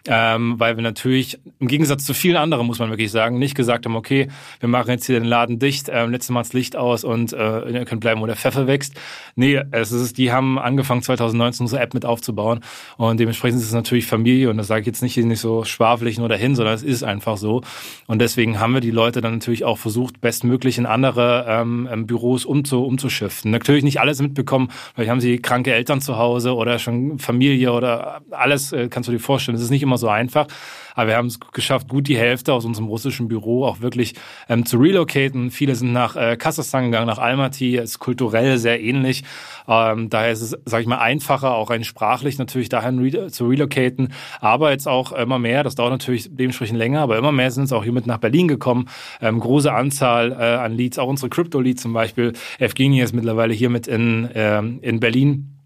ähm, 0.09 0.59
weil 0.59 0.77
wir 0.77 0.83
natürlich 0.83 1.39
im 1.61 1.69
Gegensatz 1.69 2.05
zu 2.05 2.15
vielen 2.15 2.37
anderen, 2.37 2.67
muss 2.67 2.79
man 2.79 2.91
wirklich 2.91 3.11
sagen, 3.11 3.39
nicht 3.39 3.55
gesagt 3.55 3.87
haben, 3.87 3.95
okay, 3.95 4.29
wir 4.61 4.69
machen 4.69 4.91
jetzt 4.91 5.07
hier 5.07 5.19
den 5.19 5.29
Laden 5.29 5.59
dicht, 5.59 5.89
ähm, 5.93 6.11
letztes 6.11 6.31
Mal 6.31 6.43
das 6.43 6.53
Licht 6.53 6.77
aus 6.77 7.05
und 7.05 7.33
äh, 7.33 7.71
ihr 7.71 7.85
könnt 7.85 8.01
bleiben, 8.01 8.21
wo 8.21 8.27
der 8.27 8.37
Pfeffer 8.37 8.67
wächst. 8.67 8.99
Nee, 9.37 9.61
es 9.71 9.93
ist, 9.93 10.19
die 10.19 10.33
haben 10.33 10.59
angefangen 10.59 11.03
2019 11.03 11.65
unsere 11.65 11.83
App 11.83 11.95
mit 11.95 12.05
aufzubauen 12.05 12.61
und 12.97 13.21
dementsprechend 13.21 13.61
ist 13.61 13.67
es 13.67 13.73
natürlich 13.73 14.07
Familie 14.07 14.51
und 14.51 14.57
das 14.57 14.67
sage 14.67 14.81
ich 14.81 14.87
jetzt 14.87 15.03
nicht, 15.03 15.17
nicht 15.17 15.41
so 15.41 15.65
schwafelig 15.65 16.19
nur 16.19 16.29
dahin, 16.29 16.57
sondern 16.57 16.75
es 16.75 16.83
ist 16.83 17.05
einfach 17.05 17.37
so 17.37 17.63
und 18.07 18.21
deswegen 18.21 18.59
haben 18.59 18.75
wir 18.75 18.81
die 18.81 18.91
Leute 18.91 19.21
dann 19.21 19.35
natürlich 19.35 19.65
auch 19.65 19.79
versucht, 19.79 20.21
bestmöglich 20.21 20.79
in 20.79 20.87
andere 20.87 21.47
ähm, 21.49 22.07
Büros 22.07 22.45
umzu, 22.45 22.85
umzuschiften. 22.85 23.51
Natürlich 23.51 23.85
nicht 23.85 24.01
alles 24.01 24.21
mitbekommen, 24.21 24.69
weil 24.97 25.09
haben 25.09 25.21
sie 25.21 25.39
kranke 25.39 25.73
Eltern 25.73 26.01
zu 26.01 26.17
Hause 26.19 26.55
oder 26.55 26.79
schon 26.79 27.19
Familie 27.19 27.73
oder 27.73 28.23
alles, 28.31 28.73
äh, 28.73 28.89
kannst 28.89 29.09
du 29.09 29.13
dir 29.13 29.21
vorstellen. 29.21 29.57
Es 29.57 29.63
ist 29.63 29.71
nicht 29.71 29.83
immer 29.83 29.99
so 29.99 30.09
einfach. 30.09 30.47
Aber 30.95 31.09
wir 31.09 31.17
haben 31.17 31.27
es 31.27 31.41
geschafft, 31.41 31.89
gut 31.89 32.09
die 32.09 32.17
Hälfte 32.17 32.53
aus 32.53 32.65
unserem 32.65 32.89
russischen 32.89 33.29
Büro 33.29 33.65
auch 33.65 33.81
wirklich 33.81 34.15
ähm, 34.49 34.67
zu 34.67 34.79
relocaten. 34.79 35.51
Viele 35.51 35.75
sind 35.75 35.93
nach 35.93 36.17
äh, 36.17 36.37
Kasachstan 36.37 36.85
gegangen, 36.85 37.07
nach 37.07 37.19
Almaty. 37.19 37.77
Ist 37.77 37.99
kulturell 37.99 38.59
sehr 38.59 38.81
ähnlich. 38.81 39.25
Ähm, 39.69 40.11
daher 40.11 40.33
ist 40.33 40.43
es, 40.43 40.57
sage 40.65 40.83
ich 40.83 40.89
mal, 40.89 40.99
einfacher, 40.99 41.55
auch 41.55 41.71
rein 41.71 41.85
sprachlich 41.85 42.39
natürlich 42.39 42.69
dahin 42.69 42.99
re 42.99 43.31
zu 43.31 43.47
relocaten. 43.47 44.13
Aber 44.41 44.71
jetzt 44.71 44.89
auch 44.89 45.13
immer 45.13 45.39
mehr, 45.39 45.63
das 45.63 45.75
dauert 45.75 45.93
natürlich 45.93 46.29
dementsprechend 46.31 46.79
länger, 46.79 47.01
aber 47.01 47.19
immer 47.19 47.33
mehr 47.33 47.51
sind 47.51 47.65
es 47.65 47.73
auch 47.73 47.85
hier 47.85 47.93
mit 47.93 48.07
nach 48.07 48.19
Berlin 48.19 48.49
gekommen. 48.49 48.89
Ähm, 49.21 49.41
große 49.41 49.73
Anzahl 49.73 50.33
äh, 50.33 50.35
an 50.35 50.73
Leads, 50.73 50.99
auch 50.99 51.09
unsere 51.09 51.31
Crypto-Leads 51.31 51.83
zum 51.83 51.93
Beispiel. 51.93 52.33
Evgenie 52.59 53.01
ist 53.01 53.15
mittlerweile 53.15 53.55
hier 53.55 53.71
mit 53.71 53.87
in, 53.87 54.29
ähm, 54.35 54.79
in 54.83 55.01
Berlin 55.01 55.62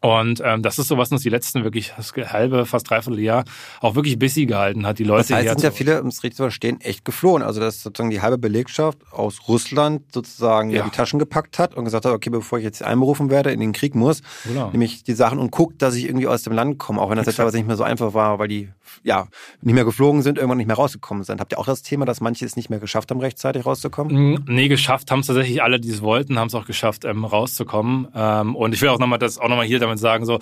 und 0.00 0.42
ähm, 0.44 0.62
das 0.62 0.78
ist 0.78 0.88
so, 0.88 0.96
was 0.96 1.12
uns 1.12 1.22
die 1.22 1.28
letzten 1.28 1.62
wirklich 1.62 1.92
das 1.96 2.12
halbe, 2.32 2.64
fast 2.64 2.88
dreiviertel 2.88 3.20
Jahr 3.20 3.44
auch 3.80 3.94
wirklich 3.94 4.18
busy 4.18 4.46
gehalten 4.46 4.86
hat. 4.86 4.98
Die 4.98 5.04
Leute 5.04 5.28
das 5.28 5.38
heißt, 5.38 5.48
sind 5.48 5.62
ja 5.62 5.70
viele, 5.70 6.02
um 6.02 6.08
es 6.08 6.22
richtig 6.22 6.36
zu 6.36 6.44
verstehen, 6.44 6.80
echt 6.80 7.04
geflohen. 7.04 7.42
Also 7.42 7.60
dass 7.60 7.82
sozusagen 7.82 8.10
die 8.10 8.22
halbe 8.22 8.38
Belegschaft 8.38 8.98
aus 9.10 9.48
Russland 9.48 10.12
sozusagen 10.12 10.70
ja. 10.70 10.84
die 10.84 10.90
Taschen 10.90 11.18
gepackt 11.18 11.58
hat 11.58 11.74
und 11.74 11.84
gesagt 11.84 12.04
hat, 12.06 12.12
okay, 12.12 12.30
bevor 12.30 12.58
ich 12.58 12.64
jetzt 12.64 12.82
einberufen 12.82 13.30
werde, 13.30 13.50
in 13.50 13.60
den 13.60 13.72
Krieg 13.72 13.94
muss, 13.94 14.22
genau. 14.44 14.70
nämlich 14.70 15.04
die 15.04 15.14
Sachen 15.14 15.38
und 15.38 15.50
guckt, 15.50 15.82
dass 15.82 15.94
ich 15.94 16.04
irgendwie 16.04 16.26
aus 16.26 16.42
dem 16.42 16.54
Land 16.54 16.78
komme, 16.78 17.00
auch 17.00 17.10
wenn 17.10 17.16
das 17.16 17.26
jetzt 17.26 17.36
teilweise 17.36 17.58
nicht 17.58 17.66
mehr 17.66 17.76
so 17.76 17.84
einfach 17.84 18.14
war, 18.14 18.38
weil 18.38 18.48
die 18.48 18.70
ja, 19.02 19.28
nicht 19.62 19.74
mehr 19.74 19.84
geflogen 19.84 20.22
sind, 20.22 20.38
irgendwann 20.38 20.58
nicht 20.58 20.66
mehr 20.66 20.76
rausgekommen 20.76 21.24
sind. 21.24 21.40
Habt 21.40 21.52
ihr 21.52 21.58
auch 21.58 21.66
das 21.66 21.82
Thema, 21.82 22.04
dass 22.04 22.20
manche 22.20 22.44
es 22.44 22.56
nicht 22.56 22.70
mehr 22.70 22.80
geschafft 22.80 23.10
haben, 23.10 23.20
rechtzeitig 23.20 23.64
rauszukommen? 23.64 24.32
Mm, 24.32 24.44
nee, 24.46 24.68
geschafft 24.68 25.10
haben 25.10 25.20
es 25.20 25.26
tatsächlich 25.26 25.62
alle, 25.62 25.80
die 25.80 25.90
es 25.90 26.02
wollten, 26.02 26.38
haben 26.38 26.48
es 26.48 26.54
auch 26.54 26.66
geschafft, 26.66 27.04
ähm, 27.04 27.24
rauszukommen. 27.24 28.08
Ähm, 28.14 28.56
und 28.56 28.74
ich 28.74 28.82
will 28.82 28.88
auch 28.88 28.98
nochmal 28.98 29.18
das 29.18 29.38
auch 29.38 29.48
nochmal 29.48 29.66
hier 29.66 29.78
damit 29.78 29.89
sagen, 29.98 30.24
so, 30.24 30.38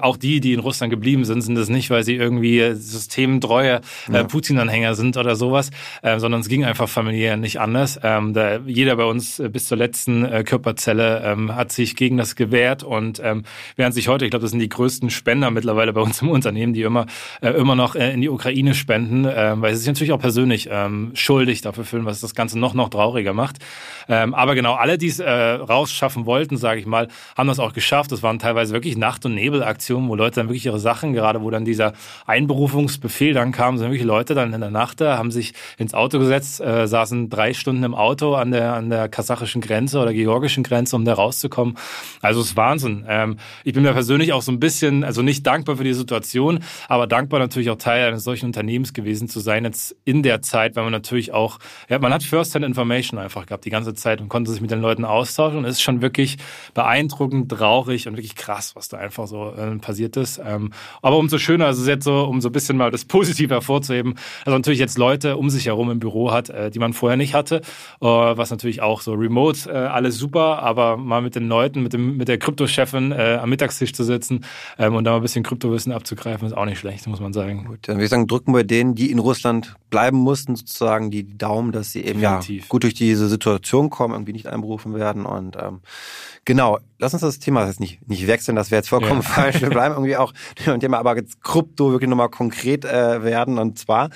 auch 0.00 0.16
die, 0.16 0.40
die 0.40 0.52
in 0.52 0.60
Russland 0.60 0.90
geblieben 0.90 1.24
sind, 1.24 1.42
sind 1.42 1.56
es 1.56 1.68
nicht, 1.68 1.90
weil 1.90 2.04
sie 2.04 2.14
irgendwie 2.14 2.74
systemtreue 2.74 3.80
äh, 4.08 4.12
ja. 4.12 4.24
Putin-Anhänger 4.24 4.94
sind 4.94 5.16
oder 5.16 5.36
sowas, 5.36 5.70
äh, 6.02 6.18
sondern 6.18 6.40
es 6.40 6.48
ging 6.48 6.64
einfach 6.64 6.88
familiär 6.88 7.36
nicht 7.36 7.60
anders. 7.60 7.98
Ähm, 8.02 8.34
da, 8.34 8.58
jeder 8.66 8.96
bei 8.96 9.04
uns 9.04 9.38
äh, 9.38 9.48
bis 9.48 9.66
zur 9.66 9.78
letzten 9.78 10.24
äh, 10.24 10.44
Körperzelle 10.44 11.22
ähm, 11.24 11.54
hat 11.54 11.72
sich 11.72 11.96
gegen 11.96 12.16
das 12.16 12.36
gewehrt 12.36 12.82
und 12.82 13.20
ähm, 13.24 13.44
während 13.76 13.94
sich 13.94 14.08
heute, 14.08 14.24
ich 14.24 14.30
glaube, 14.30 14.42
das 14.42 14.50
sind 14.50 14.60
die 14.60 14.68
größten 14.68 15.10
Spender 15.10 15.50
mittlerweile 15.50 15.92
bei 15.92 16.00
uns 16.00 16.22
im 16.22 16.30
Unternehmen, 16.30 16.72
die 16.72 16.82
immer, 16.82 17.06
äh, 17.40 17.50
immer 17.50 17.74
noch 17.74 17.94
äh, 17.94 18.12
in 18.12 18.20
die 18.20 18.28
Ukraine 18.28 18.74
spenden, 18.74 19.24
äh, 19.24 19.54
weil 19.56 19.74
sie 19.74 19.80
sich 19.80 19.88
natürlich 19.88 20.12
auch 20.12 20.20
persönlich 20.20 20.68
ähm, 20.70 21.12
schuldig 21.14 21.60
dafür 21.60 21.84
fühlen, 21.84 22.04
was 22.04 22.20
das 22.20 22.34
Ganze 22.34 22.58
noch, 22.58 22.74
noch 22.74 22.88
trauriger 22.88 23.32
macht. 23.32 23.58
Ähm, 24.08 24.34
aber 24.34 24.54
genau, 24.54 24.74
alle, 24.74 24.98
die 24.98 25.08
es 25.08 25.18
äh, 25.18 25.30
rausschaffen 25.30 26.26
wollten, 26.26 26.56
sage 26.56 26.80
ich 26.80 26.86
mal, 26.86 27.08
haben 27.36 27.48
das 27.48 27.58
auch 27.58 27.72
geschafft. 27.72 28.12
Das 28.12 28.22
waren 28.22 28.38
teilweise 28.38 28.72
wirklich 28.92 28.98
Nacht- 28.98 29.24
und 29.24 29.34
Nebelaktionen, 29.34 30.08
wo 30.08 30.14
Leute 30.14 30.36
dann 30.36 30.48
wirklich 30.48 30.66
ihre 30.66 30.78
Sachen, 30.78 31.12
gerade 31.12 31.42
wo 31.42 31.50
dann 31.50 31.64
dieser 31.64 31.92
Einberufungsbefehl 32.26 33.32
dann 33.32 33.52
kam, 33.52 33.78
sind 33.78 33.88
wirklich 33.88 34.04
Leute 34.04 34.34
dann 34.34 34.52
in 34.52 34.60
der 34.60 34.70
Nacht 34.70 35.00
da, 35.00 35.18
haben 35.18 35.30
sich 35.30 35.54
ins 35.78 35.94
Auto 35.94 36.18
gesetzt, 36.18 36.60
äh, 36.60 36.86
saßen 36.86 37.30
drei 37.30 37.54
Stunden 37.54 37.82
im 37.84 37.94
Auto 37.94 38.34
an 38.34 38.50
der, 38.50 38.74
an 38.74 38.90
der 38.90 39.08
kasachischen 39.08 39.60
Grenze 39.60 40.00
oder 40.00 40.12
georgischen 40.12 40.62
Grenze, 40.62 40.96
um 40.96 41.04
da 41.04 41.14
rauszukommen. 41.14 41.78
Also 42.20 42.40
es 42.40 42.48
ist 42.48 42.56
Wahnsinn. 42.56 43.04
Ähm, 43.08 43.36
ich 43.64 43.72
bin 43.72 43.82
mir 43.82 43.92
persönlich 43.92 44.32
auch 44.32 44.42
so 44.42 44.52
ein 44.52 44.60
bisschen, 44.60 45.04
also 45.04 45.22
nicht 45.22 45.46
dankbar 45.46 45.76
für 45.76 45.84
die 45.84 45.94
Situation, 45.94 46.60
aber 46.88 47.06
dankbar 47.06 47.40
natürlich 47.40 47.70
auch 47.70 47.76
Teil 47.76 48.08
eines 48.08 48.24
solchen 48.24 48.46
Unternehmens 48.46 48.92
gewesen 48.92 49.28
zu 49.28 49.40
sein 49.40 49.64
jetzt 49.64 49.96
in 50.04 50.22
der 50.22 50.42
Zeit, 50.42 50.76
weil 50.76 50.84
man 50.84 50.92
natürlich 50.92 51.32
auch, 51.32 51.58
ja, 51.88 51.98
man 51.98 52.12
hat 52.12 52.22
First-Hand 52.22 52.64
Information 52.64 53.18
einfach 53.18 53.46
gehabt 53.46 53.64
die 53.64 53.70
ganze 53.70 53.94
Zeit 53.94 54.20
und 54.20 54.28
konnte 54.28 54.50
sich 54.50 54.60
mit 54.60 54.70
den 54.70 54.80
Leuten 54.80 55.04
austauschen 55.04 55.58
und 55.58 55.64
es 55.64 55.76
ist 55.76 55.82
schon 55.82 56.02
wirklich 56.02 56.38
beeindruckend, 56.74 57.50
traurig 57.50 58.08
und 58.08 58.16
wirklich 58.16 58.34
krass, 58.34 58.74
was 58.74 58.81
da 58.88 58.98
einfach 58.98 59.26
so 59.26 59.52
äh, 59.52 59.76
passiert 59.78 60.16
ist. 60.16 60.40
Ähm, 60.44 60.70
aber 61.02 61.18
umso 61.18 61.38
schöner, 61.38 61.66
also 61.66 61.88
jetzt 61.88 62.04
so, 62.04 62.24
um 62.24 62.40
so 62.40 62.48
ein 62.48 62.52
bisschen 62.52 62.76
mal 62.76 62.90
das 62.90 63.04
Positive 63.12 63.54
hervorzuheben, 63.54 64.14
also 64.44 64.56
natürlich 64.56 64.80
jetzt 64.80 64.98
Leute 64.98 65.36
um 65.36 65.50
sich 65.50 65.66
herum 65.66 65.90
im 65.90 65.98
Büro 65.98 66.32
hat, 66.32 66.50
äh, 66.50 66.70
die 66.70 66.78
man 66.78 66.92
vorher 66.92 67.16
nicht 67.16 67.34
hatte, 67.34 67.56
äh, 68.00 68.06
was 68.06 68.50
natürlich 68.50 68.82
auch 68.82 69.00
so 69.00 69.12
remote 69.12 69.70
äh, 69.70 69.74
alles 69.74 70.18
super, 70.18 70.62
aber 70.62 70.96
mal 70.96 71.22
mit 71.22 71.34
den 71.34 71.48
Leuten, 71.48 71.82
mit 71.82 71.92
dem 71.92 72.16
mit 72.16 72.28
der 72.28 72.38
Kryptochefin 72.38 73.12
äh, 73.12 73.38
am 73.40 73.50
Mittagstisch 73.50 73.92
zu 73.92 74.04
sitzen 74.04 74.44
ähm, 74.78 74.94
und 74.94 75.04
da 75.04 75.12
mal 75.12 75.16
ein 75.16 75.22
bisschen 75.22 75.44
Kryptowissen 75.44 75.92
abzugreifen, 75.92 76.46
ist 76.46 76.54
auch 76.54 76.64
nicht 76.64 76.78
schlecht, 76.78 77.06
muss 77.06 77.20
man 77.20 77.32
sagen. 77.32 77.64
Gut, 77.64 77.80
dann 77.82 77.96
würde 77.96 78.04
ich 78.04 78.10
sagen, 78.10 78.26
drücken 78.26 78.54
wir 78.54 78.64
denen, 78.64 78.94
die 78.94 79.10
in 79.10 79.18
Russland 79.18 79.76
bleiben 79.90 80.18
mussten, 80.18 80.56
sozusagen 80.56 81.10
die 81.10 81.36
Daumen, 81.36 81.72
dass 81.72 81.92
sie 81.92 82.02
eben 82.04 82.20
ja 82.20 82.40
gut 82.68 82.82
durch 82.82 82.94
diese 82.94 83.28
Situation 83.28 83.90
kommen, 83.90 84.14
irgendwie 84.14 84.32
nicht 84.32 84.46
einberufen 84.46 84.94
werden 84.94 85.26
und 85.26 85.56
ähm, 85.56 85.80
genau, 86.44 86.78
lass 86.98 87.12
uns 87.12 87.22
das 87.22 87.38
Thema 87.38 87.66
jetzt 87.66 87.80
nicht, 87.80 88.06
nicht 88.08 88.26
wechseln, 88.26 88.56
das 88.56 88.70
wäre 88.72 88.80
jetzt 88.80 88.88
vollkommen 88.88 89.22
ja. 89.22 89.28
falsch. 89.28 89.60
Wir 89.60 89.70
bleiben 89.70 89.94
irgendwie 89.96 90.16
auch 90.16 90.32
dem 90.66 90.80
Thema, 90.80 90.98
aber 90.98 91.16
jetzt 91.16 91.42
Krypto 91.42 91.92
wirklich 91.92 92.10
nochmal 92.10 92.30
konkret 92.30 92.84
äh, 92.84 93.22
werden 93.22 93.58
und 93.58 93.78
zwar, 93.78 94.10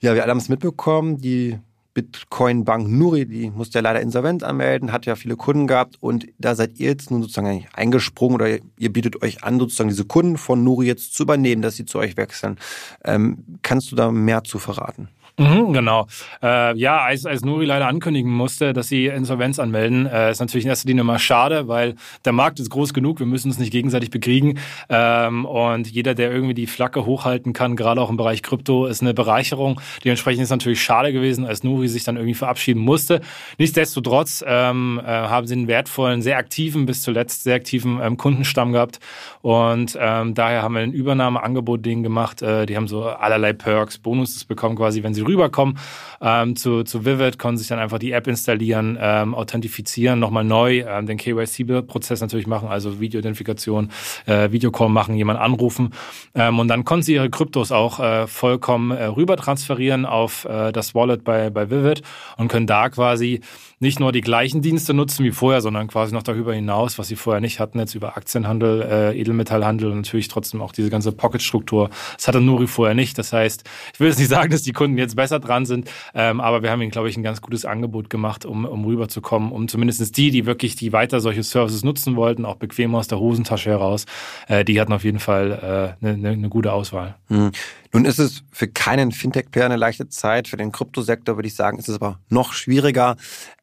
ja, 0.00 0.14
wir 0.14 0.22
alle 0.22 0.30
haben 0.30 0.38
es 0.38 0.50
mitbekommen, 0.50 1.20
die 1.20 1.58
Bitcoin-Bank 1.94 2.88
Nuri, 2.88 3.24
die 3.24 3.50
musste 3.50 3.78
ja 3.78 3.82
leider 3.82 4.00
insolvent 4.00 4.42
anmelden, 4.42 4.92
hat 4.92 5.06
ja 5.06 5.14
viele 5.14 5.36
Kunden 5.36 5.68
gehabt 5.68 5.96
und 6.00 6.26
da 6.38 6.56
seid 6.56 6.78
ihr 6.80 6.88
jetzt 6.88 7.10
nun 7.10 7.22
sozusagen 7.22 7.66
eingesprungen 7.72 8.34
oder 8.34 8.58
ihr 8.78 8.92
bietet 8.92 9.22
euch 9.22 9.44
an, 9.44 9.58
sozusagen 9.60 9.88
diese 9.88 10.04
Kunden 10.04 10.36
von 10.36 10.62
Nuri 10.64 10.86
jetzt 10.86 11.14
zu 11.14 11.22
übernehmen, 11.22 11.62
dass 11.62 11.76
sie 11.76 11.86
zu 11.86 11.98
euch 11.98 12.16
wechseln. 12.16 12.58
Ähm, 13.04 13.58
kannst 13.62 13.92
du 13.92 13.96
da 13.96 14.10
mehr 14.10 14.42
zu 14.42 14.58
verraten? 14.58 15.08
Mhm, 15.36 15.72
genau. 15.72 16.06
Äh, 16.44 16.76
ja, 16.78 17.00
als, 17.00 17.26
als 17.26 17.44
Nuri 17.44 17.64
leider 17.64 17.88
ankündigen 17.88 18.30
musste, 18.30 18.72
dass 18.72 18.86
sie 18.86 19.06
Insolvenz 19.06 19.58
anmelden, 19.58 20.06
äh, 20.06 20.30
ist 20.30 20.38
natürlich 20.38 20.64
in 20.64 20.68
erster 20.68 20.86
Linie 20.86 21.02
mal 21.02 21.18
schade, 21.18 21.66
weil 21.66 21.96
der 22.24 22.32
Markt 22.32 22.60
ist 22.60 22.70
groß 22.70 22.94
genug, 22.94 23.18
wir 23.18 23.26
müssen 23.26 23.48
uns 23.48 23.58
nicht 23.58 23.72
gegenseitig 23.72 24.10
bekriegen. 24.10 24.60
Ähm, 24.88 25.44
und 25.44 25.90
jeder, 25.90 26.14
der 26.14 26.30
irgendwie 26.30 26.54
die 26.54 26.68
Flagge 26.68 27.04
hochhalten 27.04 27.52
kann, 27.52 27.74
gerade 27.74 28.00
auch 28.00 28.10
im 28.10 28.16
Bereich 28.16 28.44
Krypto, 28.44 28.86
ist 28.86 29.02
eine 29.02 29.12
Bereicherung. 29.12 29.80
Dementsprechend 30.04 30.42
ist 30.42 30.46
es 30.46 30.50
natürlich 30.52 30.80
schade 30.80 31.12
gewesen, 31.12 31.44
als 31.44 31.64
Nuri 31.64 31.88
sich 31.88 32.04
dann 32.04 32.14
irgendwie 32.14 32.34
verabschieden 32.34 32.80
musste. 32.80 33.20
Nichtsdestotrotz 33.58 34.44
ähm, 34.46 35.00
äh, 35.04 35.08
haben 35.08 35.48
sie 35.48 35.54
einen 35.54 35.66
wertvollen, 35.66 36.22
sehr 36.22 36.38
aktiven, 36.38 36.86
bis 36.86 37.02
zuletzt 37.02 37.42
sehr 37.42 37.56
aktiven 37.56 37.98
ähm, 38.00 38.16
Kundenstamm 38.18 38.70
gehabt. 38.70 39.00
Und 39.42 39.98
ähm, 40.00 40.34
daher 40.34 40.62
haben 40.62 40.74
wir 40.76 40.82
ein 40.82 40.92
Übernahmeangebot 40.92 41.84
denen 41.84 42.04
gemacht. 42.04 42.40
Äh, 42.40 42.66
die 42.66 42.76
haben 42.76 42.86
so 42.86 43.02
allerlei 43.02 43.52
Perks, 43.52 43.98
Bonuses 43.98 44.44
bekommen 44.44 44.76
quasi, 44.76 45.02
wenn 45.02 45.12
sie 45.12 45.23
rüberkommen 45.24 45.78
ähm, 46.20 46.56
zu, 46.56 46.84
zu 46.84 47.04
Vivid, 47.04 47.38
konnten 47.38 47.58
sich 47.58 47.68
dann 47.68 47.78
einfach 47.78 47.98
die 47.98 48.12
App 48.12 48.26
installieren, 48.26 48.98
ähm, 49.00 49.34
authentifizieren, 49.34 50.18
nochmal 50.18 50.44
neu 50.44 50.84
ähm, 50.86 51.06
den 51.06 51.18
KYC-Prozess 51.18 52.20
natürlich 52.20 52.46
machen, 52.46 52.68
also 52.68 53.00
Videoidentifikation, 53.00 53.90
äh, 54.26 54.50
Videocall 54.50 54.88
machen, 54.88 55.14
jemanden 55.14 55.42
anrufen 55.42 55.90
ähm, 56.34 56.58
und 56.58 56.68
dann 56.68 56.84
konnten 56.84 57.04
sie 57.04 57.14
ihre 57.14 57.30
Kryptos 57.30 57.72
auch 57.72 58.00
äh, 58.00 58.26
vollkommen 58.26 58.90
äh, 58.90 59.04
rüber 59.04 59.36
transferieren 59.36 60.06
auf 60.06 60.44
äh, 60.44 60.72
das 60.72 60.94
Wallet 60.94 61.24
bei, 61.24 61.50
bei 61.50 61.70
Vivid 61.70 62.02
und 62.36 62.48
können 62.48 62.66
da 62.66 62.88
quasi 62.88 63.40
nicht 63.84 64.00
nur 64.00 64.12
die 64.12 64.22
gleichen 64.22 64.62
Dienste 64.62 64.94
nutzen 64.94 65.24
wie 65.24 65.30
vorher, 65.30 65.60
sondern 65.60 65.88
quasi 65.88 66.14
noch 66.14 66.22
darüber 66.22 66.54
hinaus, 66.54 66.98
was 66.98 67.08
sie 67.08 67.16
vorher 67.16 67.40
nicht 67.40 67.60
hatten, 67.60 67.78
jetzt 67.78 67.94
über 67.94 68.16
Aktienhandel, 68.16 68.82
äh, 68.82 69.20
Edelmetallhandel 69.20 69.90
und 69.90 69.98
natürlich 69.98 70.28
trotzdem 70.28 70.62
auch 70.62 70.72
diese 70.72 70.90
ganze 70.90 71.12
Pocket-Struktur. 71.12 71.90
Das 72.16 72.26
hatte 72.26 72.40
Nuri 72.40 72.66
vorher 72.66 72.94
nicht. 72.94 73.18
Das 73.18 73.32
heißt, 73.32 73.64
ich 73.92 74.00
will 74.00 74.08
jetzt 74.08 74.18
nicht 74.18 74.30
sagen, 74.30 74.50
dass 74.50 74.62
die 74.62 74.72
Kunden 74.72 74.96
jetzt 74.96 75.13
besser 75.14 75.40
dran 75.40 75.66
sind, 75.66 75.90
ähm, 76.14 76.40
aber 76.40 76.62
wir 76.62 76.70
haben 76.70 76.82
ihnen, 76.82 76.90
glaube 76.90 77.08
ich, 77.08 77.16
ein 77.16 77.22
ganz 77.22 77.40
gutes 77.40 77.64
Angebot 77.64 78.10
gemacht, 78.10 78.44
um, 78.44 78.64
um 78.64 78.84
rüberzukommen, 78.84 79.52
um 79.52 79.68
zumindest 79.68 80.16
die, 80.16 80.30
die 80.30 80.46
wirklich 80.46 80.76
die 80.76 80.92
weiter 80.92 81.20
solche 81.20 81.42
Services 81.42 81.84
nutzen 81.84 82.16
wollten, 82.16 82.44
auch 82.44 82.56
bequem 82.56 82.94
aus 82.94 83.08
der 83.08 83.18
Hosentasche 83.18 83.70
heraus, 83.70 84.06
äh, 84.48 84.64
die 84.64 84.80
hatten 84.80 84.92
auf 84.92 85.04
jeden 85.04 85.20
Fall 85.20 85.96
eine 86.00 86.12
äh, 86.12 86.16
ne, 86.16 86.36
ne 86.36 86.48
gute 86.48 86.72
Auswahl. 86.72 87.16
Mhm. 87.28 87.52
Nun 87.94 88.06
ist 88.06 88.18
es 88.18 88.42
für 88.50 88.66
keinen 88.66 89.12
Fintech-Player 89.12 89.66
eine 89.66 89.76
leichte 89.76 90.08
Zeit. 90.08 90.48
Für 90.48 90.56
den 90.56 90.72
Kryptosektor 90.72 91.36
würde 91.36 91.46
ich 91.46 91.54
sagen, 91.54 91.78
ist 91.78 91.88
es 91.88 91.94
aber 91.94 92.18
noch 92.28 92.52
schwieriger. 92.52 93.14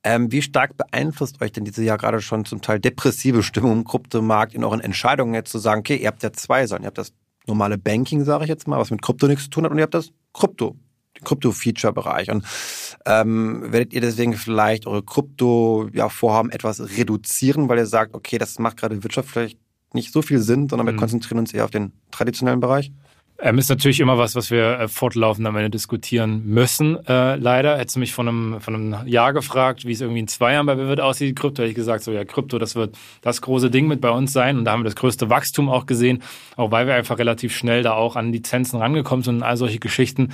Ähm, 0.06 0.32
wie 0.32 0.42
stark 0.42 0.78
beeinflusst 0.78 1.42
euch 1.42 1.52
denn 1.52 1.66
diese 1.66 1.84
ja 1.84 1.98
gerade 1.98 2.22
schon 2.22 2.46
zum 2.46 2.62
Teil 2.62 2.80
depressive 2.80 3.44
Stimmung 3.44 3.74
im 3.74 3.84
Kryptomarkt 3.84 4.54
in 4.54 4.64
euren 4.64 4.80
Entscheidungen 4.80 5.34
jetzt 5.34 5.52
zu 5.52 5.60
sagen, 5.60 5.82
okay, 5.82 5.98
ihr 5.98 6.08
habt 6.08 6.24
ja 6.24 6.32
zwei 6.32 6.66
Säulen. 6.66 6.84
Ihr 6.84 6.88
habt 6.88 6.98
das 6.98 7.12
normale 7.46 7.78
Banking, 7.78 8.24
sage 8.24 8.46
ich 8.46 8.50
jetzt 8.50 8.70
mal, 8.70 8.80
was 8.80 8.90
mit 8.90 9.02
Krypto 9.02 9.28
nichts 9.28 9.44
zu 9.44 9.50
tun 9.50 9.66
hat, 9.66 9.72
und 9.72 9.78
ihr 9.78 9.84
habt 9.84 9.94
das 9.94 10.14
Krypto, 10.34 10.78
Krypto-Feature-Bereich. 11.24 12.30
Und 12.32 12.46
ähm, 13.06 13.72
werdet 13.72 13.94
ihr 13.94 14.02
deswegen 14.02 14.34
vielleicht 14.34 14.88
eure 14.88 15.04
Krypto-Vorhaben 15.04 16.50
ja, 16.50 16.56
etwas 16.56 16.98
reduzieren, 16.98 17.70
weil 17.70 17.78
ihr 17.78 17.86
sagt, 17.86 18.14
okay, 18.14 18.38
das 18.38 18.60
macht 18.60 18.78
gerade 18.78 19.04
Wirtschaft 19.04 19.30
vielleicht 19.30 19.58
nicht 19.94 20.14
so 20.14 20.22
viel 20.22 20.40
Sinn, 20.40 20.70
sondern 20.70 20.88
wir 20.88 20.94
mhm. 20.94 21.00
konzentrieren 21.00 21.40
uns 21.40 21.54
eher 21.54 21.66
auf 21.66 21.72
den 21.72 21.92
traditionellen 22.12 22.60
Bereich? 22.60 22.92
Ähm, 23.44 23.58
ist 23.58 23.70
natürlich 23.70 24.00
immer 24.00 24.20
was, 24.20 24.36
was 24.36 24.52
wir 24.52 24.80
äh, 24.80 24.88
fortlaufend 24.88 25.48
am 25.48 25.56
Ende 25.56 25.72
diskutieren 25.72 26.44
müssen, 26.46 27.04
äh, 27.08 27.38
leider. 27.38 27.78
Hättest 27.78 27.96
du 27.96 28.00
mich 28.00 28.14
von 28.14 28.28
einem, 28.28 28.62
von 28.62 28.76
einem 28.76 29.08
Jahr 29.08 29.34
gefragt, 29.34 29.84
wie 29.86 29.94
es 29.94 30.02
irgendwie 30.02 30.20
in 30.20 30.28
zwei 30.28 30.54
Jahren 30.54 30.68
bei 30.68 30.78
Vivid 30.78 31.00
aussieht, 31.00 31.36
Krypto, 31.36 31.64
hätte 31.64 31.72
ich 31.72 31.76
gesagt, 31.76 32.04
so 32.04 32.12
ja, 32.12 32.24
Krypto, 32.24 32.60
das 32.60 32.76
wird 32.76 32.96
das 33.22 33.42
große 33.42 33.72
Ding 33.72 33.88
mit 33.88 34.00
bei 34.00 34.12
uns 34.12 34.32
sein. 34.32 34.60
Und 34.60 34.66
da 34.66 34.74
haben 34.74 34.82
wir 34.82 34.86
das 34.86 34.96
größte 34.96 35.32
Wachstum 35.32 35.70
auch 35.70 35.88
gesehen, 35.88 36.22
auch 36.56 36.70
weil 36.70 36.86
wir 36.86 36.94
einfach 36.94 37.18
relativ 37.18 37.56
schnell 37.56 37.82
da 37.82 37.94
auch 37.94 38.16
an 38.16 38.32
Lizenzen 38.32 38.80
rangekommen 38.80 39.24
sind 39.24 39.38
und 39.38 39.44
all 39.44 39.58
solche 39.58 39.80
Geschichten. 39.80 40.30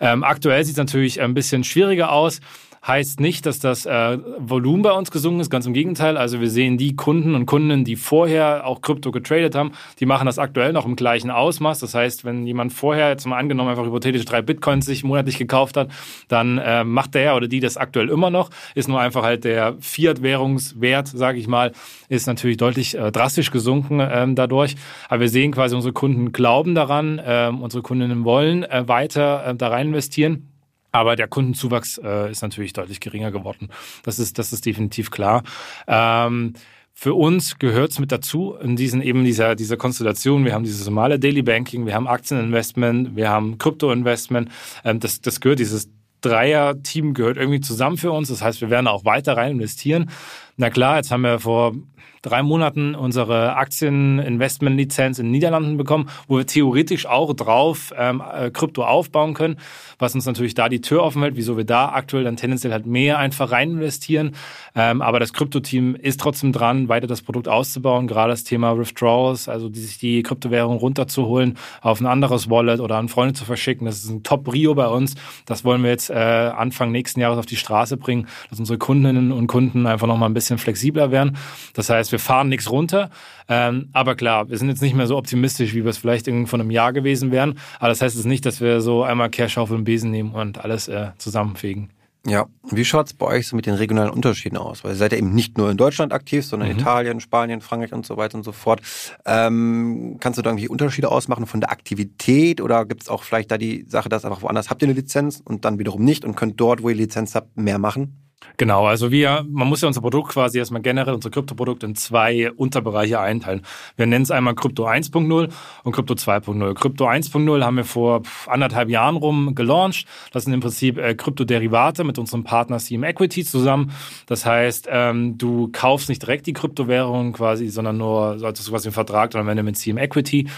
Ähm, 0.00 0.24
aktuell 0.24 0.64
sieht 0.64 0.74
es 0.74 0.78
natürlich 0.78 1.20
ein 1.20 1.34
bisschen 1.34 1.62
schwieriger 1.62 2.10
aus 2.10 2.40
heißt 2.86 3.20
nicht, 3.20 3.46
dass 3.46 3.58
das 3.58 3.86
äh, 3.86 4.18
Volumen 4.38 4.82
bei 4.82 4.92
uns 4.92 5.10
gesungen 5.10 5.40
ist, 5.40 5.50
ganz 5.50 5.66
im 5.66 5.72
Gegenteil. 5.72 6.16
Also 6.16 6.40
wir 6.40 6.48
sehen 6.50 6.78
die 6.78 6.94
Kunden 6.94 7.34
und 7.34 7.46
Kundinnen, 7.46 7.84
die 7.84 7.96
vorher 7.96 8.66
auch 8.66 8.80
Krypto 8.80 9.10
getradet 9.10 9.54
haben, 9.54 9.72
die 9.98 10.06
machen 10.06 10.26
das 10.26 10.38
aktuell 10.38 10.72
noch 10.72 10.86
im 10.86 10.96
gleichen 10.96 11.30
Ausmaß. 11.30 11.80
Das 11.80 11.94
heißt, 11.94 12.24
wenn 12.24 12.46
jemand 12.46 12.72
vorher, 12.72 13.08
jetzt 13.08 13.26
mal 13.26 13.38
angenommen, 13.38 13.70
einfach 13.70 13.84
hypothetisch 13.84 14.24
drei 14.24 14.42
Bitcoins 14.42 14.86
sich 14.86 15.04
monatlich 15.04 15.38
gekauft 15.38 15.76
hat, 15.76 15.90
dann 16.28 16.58
äh, 16.58 16.84
macht 16.84 17.14
der 17.14 17.36
oder 17.36 17.48
die 17.48 17.60
das 17.60 17.76
aktuell 17.76 18.08
immer 18.08 18.30
noch. 18.30 18.50
Ist 18.74 18.88
nur 18.88 19.00
einfach 19.00 19.22
halt 19.22 19.44
der 19.44 19.76
Fiat-Währungswert, 19.80 21.08
sage 21.08 21.38
ich 21.38 21.48
mal, 21.48 21.72
ist 22.08 22.26
natürlich 22.26 22.56
deutlich 22.56 22.96
äh, 22.96 23.10
drastisch 23.10 23.50
gesunken 23.50 24.00
ähm, 24.00 24.34
dadurch. 24.34 24.76
Aber 25.08 25.22
wir 25.22 25.28
sehen 25.28 25.52
quasi, 25.52 25.74
unsere 25.74 25.92
Kunden 25.92 26.32
glauben 26.32 26.74
daran, 26.74 27.18
äh, 27.18 27.50
unsere 27.50 27.82
Kundinnen 27.82 28.24
wollen 28.24 28.62
äh, 28.64 28.86
weiter 28.86 29.44
äh, 29.46 29.54
da 29.54 29.68
rein 29.68 29.88
investieren. 29.88 30.55
Aber 30.96 31.14
der 31.14 31.28
Kundenzuwachs 31.28 31.98
äh, 31.98 32.30
ist 32.30 32.40
natürlich 32.42 32.72
deutlich 32.72 33.00
geringer 33.00 33.30
geworden. 33.30 33.68
Das 34.02 34.18
ist, 34.18 34.38
das 34.38 34.52
ist 34.52 34.64
definitiv 34.64 35.10
klar. 35.10 35.42
Ähm, 35.86 36.54
für 36.94 37.12
uns 37.12 37.58
gehört 37.58 37.90
es 37.90 37.98
mit 37.98 38.10
dazu 38.10 38.54
in 38.54 38.74
diesen 38.74 39.02
eben 39.02 39.22
dieser, 39.22 39.54
dieser 39.54 39.76
Konstellation. 39.76 40.46
Wir 40.46 40.54
haben 40.54 40.64
dieses 40.64 40.86
normale 40.86 41.18
Daily 41.18 41.42
Banking, 41.42 41.84
wir 41.84 41.94
haben 41.94 42.08
Aktieninvestment, 42.08 43.14
wir 43.14 43.28
haben 43.28 43.58
Kryptoinvestment. 43.58 44.50
Ähm, 44.84 44.98
das, 45.00 45.20
das 45.20 45.40
gehört, 45.40 45.58
dieses 45.58 45.90
Dreier-Team 46.22 47.12
gehört 47.12 47.36
irgendwie 47.36 47.60
zusammen 47.60 47.98
für 47.98 48.12
uns. 48.12 48.28
Das 48.28 48.40
heißt, 48.42 48.62
wir 48.62 48.70
werden 48.70 48.86
auch 48.86 49.04
weiter 49.04 49.36
rein 49.36 49.52
investieren. 49.52 50.10
Na 50.58 50.70
klar, 50.70 50.96
jetzt 50.96 51.10
haben 51.10 51.22
wir 51.22 51.38
vor 51.38 51.74
drei 52.22 52.42
Monaten 52.42 52.94
unsere 52.94 53.56
Aktieninvestmentlizenz 53.56 55.18
in 55.18 55.26
den 55.26 55.30
Niederlanden 55.32 55.76
bekommen, 55.76 56.08
wo 56.26 56.38
wir 56.38 56.46
theoretisch 56.46 57.06
auch 57.06 57.34
drauf 57.34 57.92
ähm, 57.96 58.20
äh, 58.20 58.50
Krypto 58.50 58.84
aufbauen 58.84 59.34
können, 59.34 59.58
was 59.98 60.14
uns 60.14 60.26
natürlich 60.26 60.54
da 60.54 60.68
die 60.68 60.80
Tür 60.80 61.02
offen 61.04 61.22
hält, 61.22 61.36
wieso 61.36 61.56
wir 61.56 61.64
da 61.64 61.90
aktuell 61.90 62.24
dann 62.24 62.36
tendenziell 62.36 62.72
halt 62.72 62.86
mehr 62.86 63.18
einfach 63.18 63.52
rein 63.52 63.72
investieren. 63.72 64.32
Ähm, 64.74 65.02
aber 65.02 65.20
das 65.20 65.32
Krypto-Team 65.32 65.94
ist 65.94 66.20
trotzdem 66.20 66.52
dran, 66.52 66.88
weiter 66.88 67.06
das 67.06 67.22
Produkt 67.22 67.48
auszubauen, 67.48 68.06
gerade 68.06 68.30
das 68.30 68.44
Thema 68.44 68.76
Withdrawals, 68.76 69.48
also 69.48 69.68
die, 69.68 69.80
sich 69.80 69.98
die 69.98 70.22
Kryptowährung 70.22 70.78
runterzuholen, 70.78 71.56
auf 71.80 72.00
ein 72.00 72.06
anderes 72.06 72.50
Wallet 72.50 72.80
oder 72.80 72.96
an 72.96 73.08
Freunde 73.08 73.34
zu 73.34 73.44
verschicken. 73.44 73.86
Das 73.86 74.02
ist 74.02 74.10
ein 74.10 74.22
Top-Rio 74.22 74.74
bei 74.74 74.88
uns. 74.88 75.14
Das 75.44 75.64
wollen 75.64 75.82
wir 75.82 75.90
jetzt 75.90 76.10
äh, 76.10 76.14
Anfang 76.14 76.90
nächsten 76.90 77.20
Jahres 77.20 77.38
auf 77.38 77.46
die 77.46 77.56
Straße 77.56 77.96
bringen, 77.96 78.26
dass 78.50 78.58
unsere 78.58 78.78
Kundinnen 78.78 79.30
und 79.30 79.46
Kunden 79.46 79.86
einfach 79.86 80.06
noch 80.06 80.16
mal 80.16 80.26
ein 80.26 80.34
bisschen 80.34 80.45
flexibler 80.58 81.10
werden. 81.10 81.36
Das 81.74 81.90
heißt, 81.90 82.12
wir 82.12 82.18
fahren 82.18 82.48
nichts 82.48 82.70
runter. 82.70 83.10
Ähm, 83.48 83.88
aber 83.92 84.14
klar, 84.14 84.48
wir 84.48 84.58
sind 84.58 84.68
jetzt 84.68 84.82
nicht 84.82 84.94
mehr 84.94 85.06
so 85.06 85.16
optimistisch, 85.16 85.74
wie 85.74 85.84
wir 85.84 85.90
es 85.90 85.98
vielleicht 85.98 86.26
irgendwie 86.26 86.48
von 86.48 86.60
einem 86.60 86.70
Jahr 86.70 86.92
gewesen 86.92 87.30
wären. 87.30 87.58
Aber 87.78 87.88
das 87.88 88.00
heißt 88.00 88.16
jetzt 88.16 88.26
nicht, 88.26 88.46
dass 88.46 88.60
wir 88.60 88.80
so 88.80 89.02
einmal 89.02 89.30
Kehrschaufel 89.30 89.76
und 89.76 89.84
Besen 89.84 90.10
nehmen 90.10 90.32
und 90.32 90.58
alles 90.58 90.88
äh, 90.88 91.10
zusammenfegen. 91.18 91.90
Ja, 92.26 92.46
wie 92.70 92.84
schaut 92.84 93.06
es 93.06 93.14
bei 93.14 93.24
euch 93.26 93.46
so 93.46 93.54
mit 93.54 93.66
den 93.66 93.74
regionalen 93.74 94.10
Unterschieden 94.10 94.56
aus? 94.56 94.82
Weil 94.82 94.92
ihr 94.92 94.96
seid 94.96 95.12
ja 95.12 95.18
eben 95.18 95.32
nicht 95.32 95.58
nur 95.58 95.70
in 95.70 95.76
Deutschland 95.76 96.12
aktiv, 96.12 96.44
sondern 96.44 96.72
mhm. 96.72 96.78
Italien, 96.78 97.20
Spanien, 97.20 97.60
Frankreich 97.60 97.92
und 97.92 98.04
so 98.04 98.16
weiter 98.16 98.36
und 98.36 98.42
so 98.42 98.50
fort. 98.50 98.80
Ähm, 99.24 100.16
kannst 100.18 100.36
du 100.36 100.42
da 100.42 100.50
irgendwie 100.50 100.66
Unterschiede 100.66 101.12
ausmachen 101.12 101.46
von 101.46 101.60
der 101.60 101.70
Aktivität 101.70 102.60
oder 102.60 102.84
gibt 102.84 103.02
es 103.02 103.08
auch 103.08 103.22
vielleicht 103.22 103.52
da 103.52 103.58
die 103.58 103.86
Sache, 103.88 104.08
dass 104.08 104.24
einfach 104.24 104.42
woanders 104.42 104.70
habt 104.70 104.82
ihr 104.82 104.88
eine 104.88 104.96
Lizenz 104.96 105.40
und 105.44 105.64
dann 105.64 105.78
wiederum 105.78 106.02
nicht 106.02 106.24
und 106.24 106.34
könnt 106.34 106.60
dort, 106.60 106.82
wo 106.82 106.88
ihr 106.88 106.96
Lizenz 106.96 107.36
habt, 107.36 107.56
mehr 107.56 107.78
machen? 107.78 108.25
Genau, 108.58 108.86
also 108.86 109.10
wir, 109.10 109.44
man 109.48 109.68
muss 109.68 109.82
ja 109.82 109.88
unser 109.88 110.00
Produkt 110.00 110.32
quasi 110.32 110.58
erstmal 110.58 110.80
generell, 110.80 111.14
unser 111.14 111.30
Kryptoprodukt 111.30 111.82
in 111.82 111.94
zwei 111.94 112.50
Unterbereiche 112.52 113.20
einteilen. 113.20 113.62
Wir 113.96 114.06
nennen 114.06 114.22
es 114.22 114.30
einmal 114.30 114.54
Krypto 114.54 114.86
1.0 114.86 115.52
und 115.84 115.92
Krypto 115.92 116.14
2.0. 116.14 116.74
Krypto 116.74 117.06
1.0 117.06 117.64
haben 117.64 117.76
wir 117.76 117.84
vor 117.84 118.22
anderthalb 118.46 118.88
Jahren 118.88 119.16
rum 119.16 119.54
gelauncht. 119.54 120.06
Das 120.32 120.44
sind 120.44 120.54
im 120.54 120.60
Prinzip 120.60 120.96
äh, 120.96 121.14
Kryptoderivate 121.14 122.04
mit 122.04 122.18
unserem 122.18 122.44
Partner 122.44 122.78
CM 122.78 123.04
Equity 123.04 123.44
zusammen. 123.44 123.92
Das 124.26 124.46
heißt, 124.46 124.88
ähm, 124.90 125.36
du 125.36 125.68
kaufst 125.72 126.08
nicht 126.08 126.22
direkt 126.22 126.46
die 126.46 126.54
Kryptowährung 126.54 127.32
quasi, 127.32 127.68
sondern 127.68 127.98
nur, 127.98 128.38
solltest 128.38 128.68
du 128.68 128.72
was 128.72 128.86
im 128.86 128.92
Vertrag, 128.92 129.32
dann 129.32 129.42
am 129.42 129.48
Ende 129.48 129.62
mit 129.62 129.76
CM 129.76 129.98
Equity. 129.98 130.48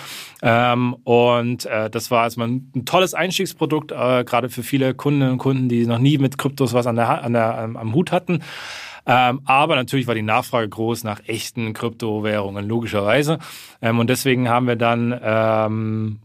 Ähm, 0.42 0.94
und 1.02 1.66
äh, 1.66 1.90
das 1.90 2.12
war 2.12 2.24
erstmal 2.24 2.48
ein, 2.48 2.70
ein 2.76 2.84
tolles 2.84 3.14
Einstiegsprodukt, 3.14 3.90
äh, 3.90 4.24
gerade 4.24 4.50
für 4.50 4.62
viele 4.62 4.94
Kundinnen 4.94 5.32
und 5.32 5.38
Kunden, 5.38 5.68
die 5.68 5.84
noch 5.86 5.98
nie 5.98 6.18
mit 6.18 6.38
Kryptos 6.38 6.74
was 6.74 6.86
an 6.86 6.94
der, 6.94 7.24
an 7.24 7.32
der, 7.32 7.67
ähm, 7.70 7.76
am 7.76 7.94
Hut 7.94 8.12
hatten. 8.12 8.42
Ähm, 9.06 9.40
aber 9.46 9.76
natürlich 9.76 10.06
war 10.06 10.14
die 10.14 10.22
Nachfrage 10.22 10.68
groß 10.68 11.04
nach 11.04 11.20
echten 11.26 11.72
Kryptowährungen, 11.72 12.66
logischerweise. 12.66 13.38
Ähm, 13.80 13.98
und 13.98 14.10
deswegen 14.10 14.48
haben 14.48 14.66
wir 14.66 14.76
dann 14.76 15.18
ähm, 15.22 16.18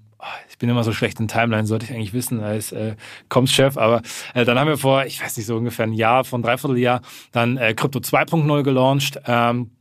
ich 0.50 0.58
bin 0.58 0.70
immer 0.70 0.84
so 0.84 0.94
schlecht 0.94 1.20
in 1.20 1.28
Timeline, 1.28 1.66
sollte 1.66 1.86
ich 1.86 1.92
eigentlich 1.92 2.14
wissen 2.14 2.42
als 2.42 2.72
äh, 2.72 2.96
Comms-Chef, 3.30 3.78
aber 3.78 4.02
äh, 4.34 4.46
dann 4.46 4.58
haben 4.58 4.68
wir 4.68 4.78
vor, 4.78 5.06
ich 5.06 5.22
weiß 5.22 5.36
nicht, 5.38 5.46
so 5.46 5.58
ungefähr 5.58 5.86
ein 5.86 5.94
Jahr, 5.94 6.24
von 6.24 6.42
dreiviertel 6.42 6.78
Jahr, 6.78 7.02
dann 7.32 7.58
äh, 7.58 7.74
Krypto 7.74 8.00
2.0 8.00 8.64
gelauncht. 8.64 9.20
Ähm, 9.28 9.72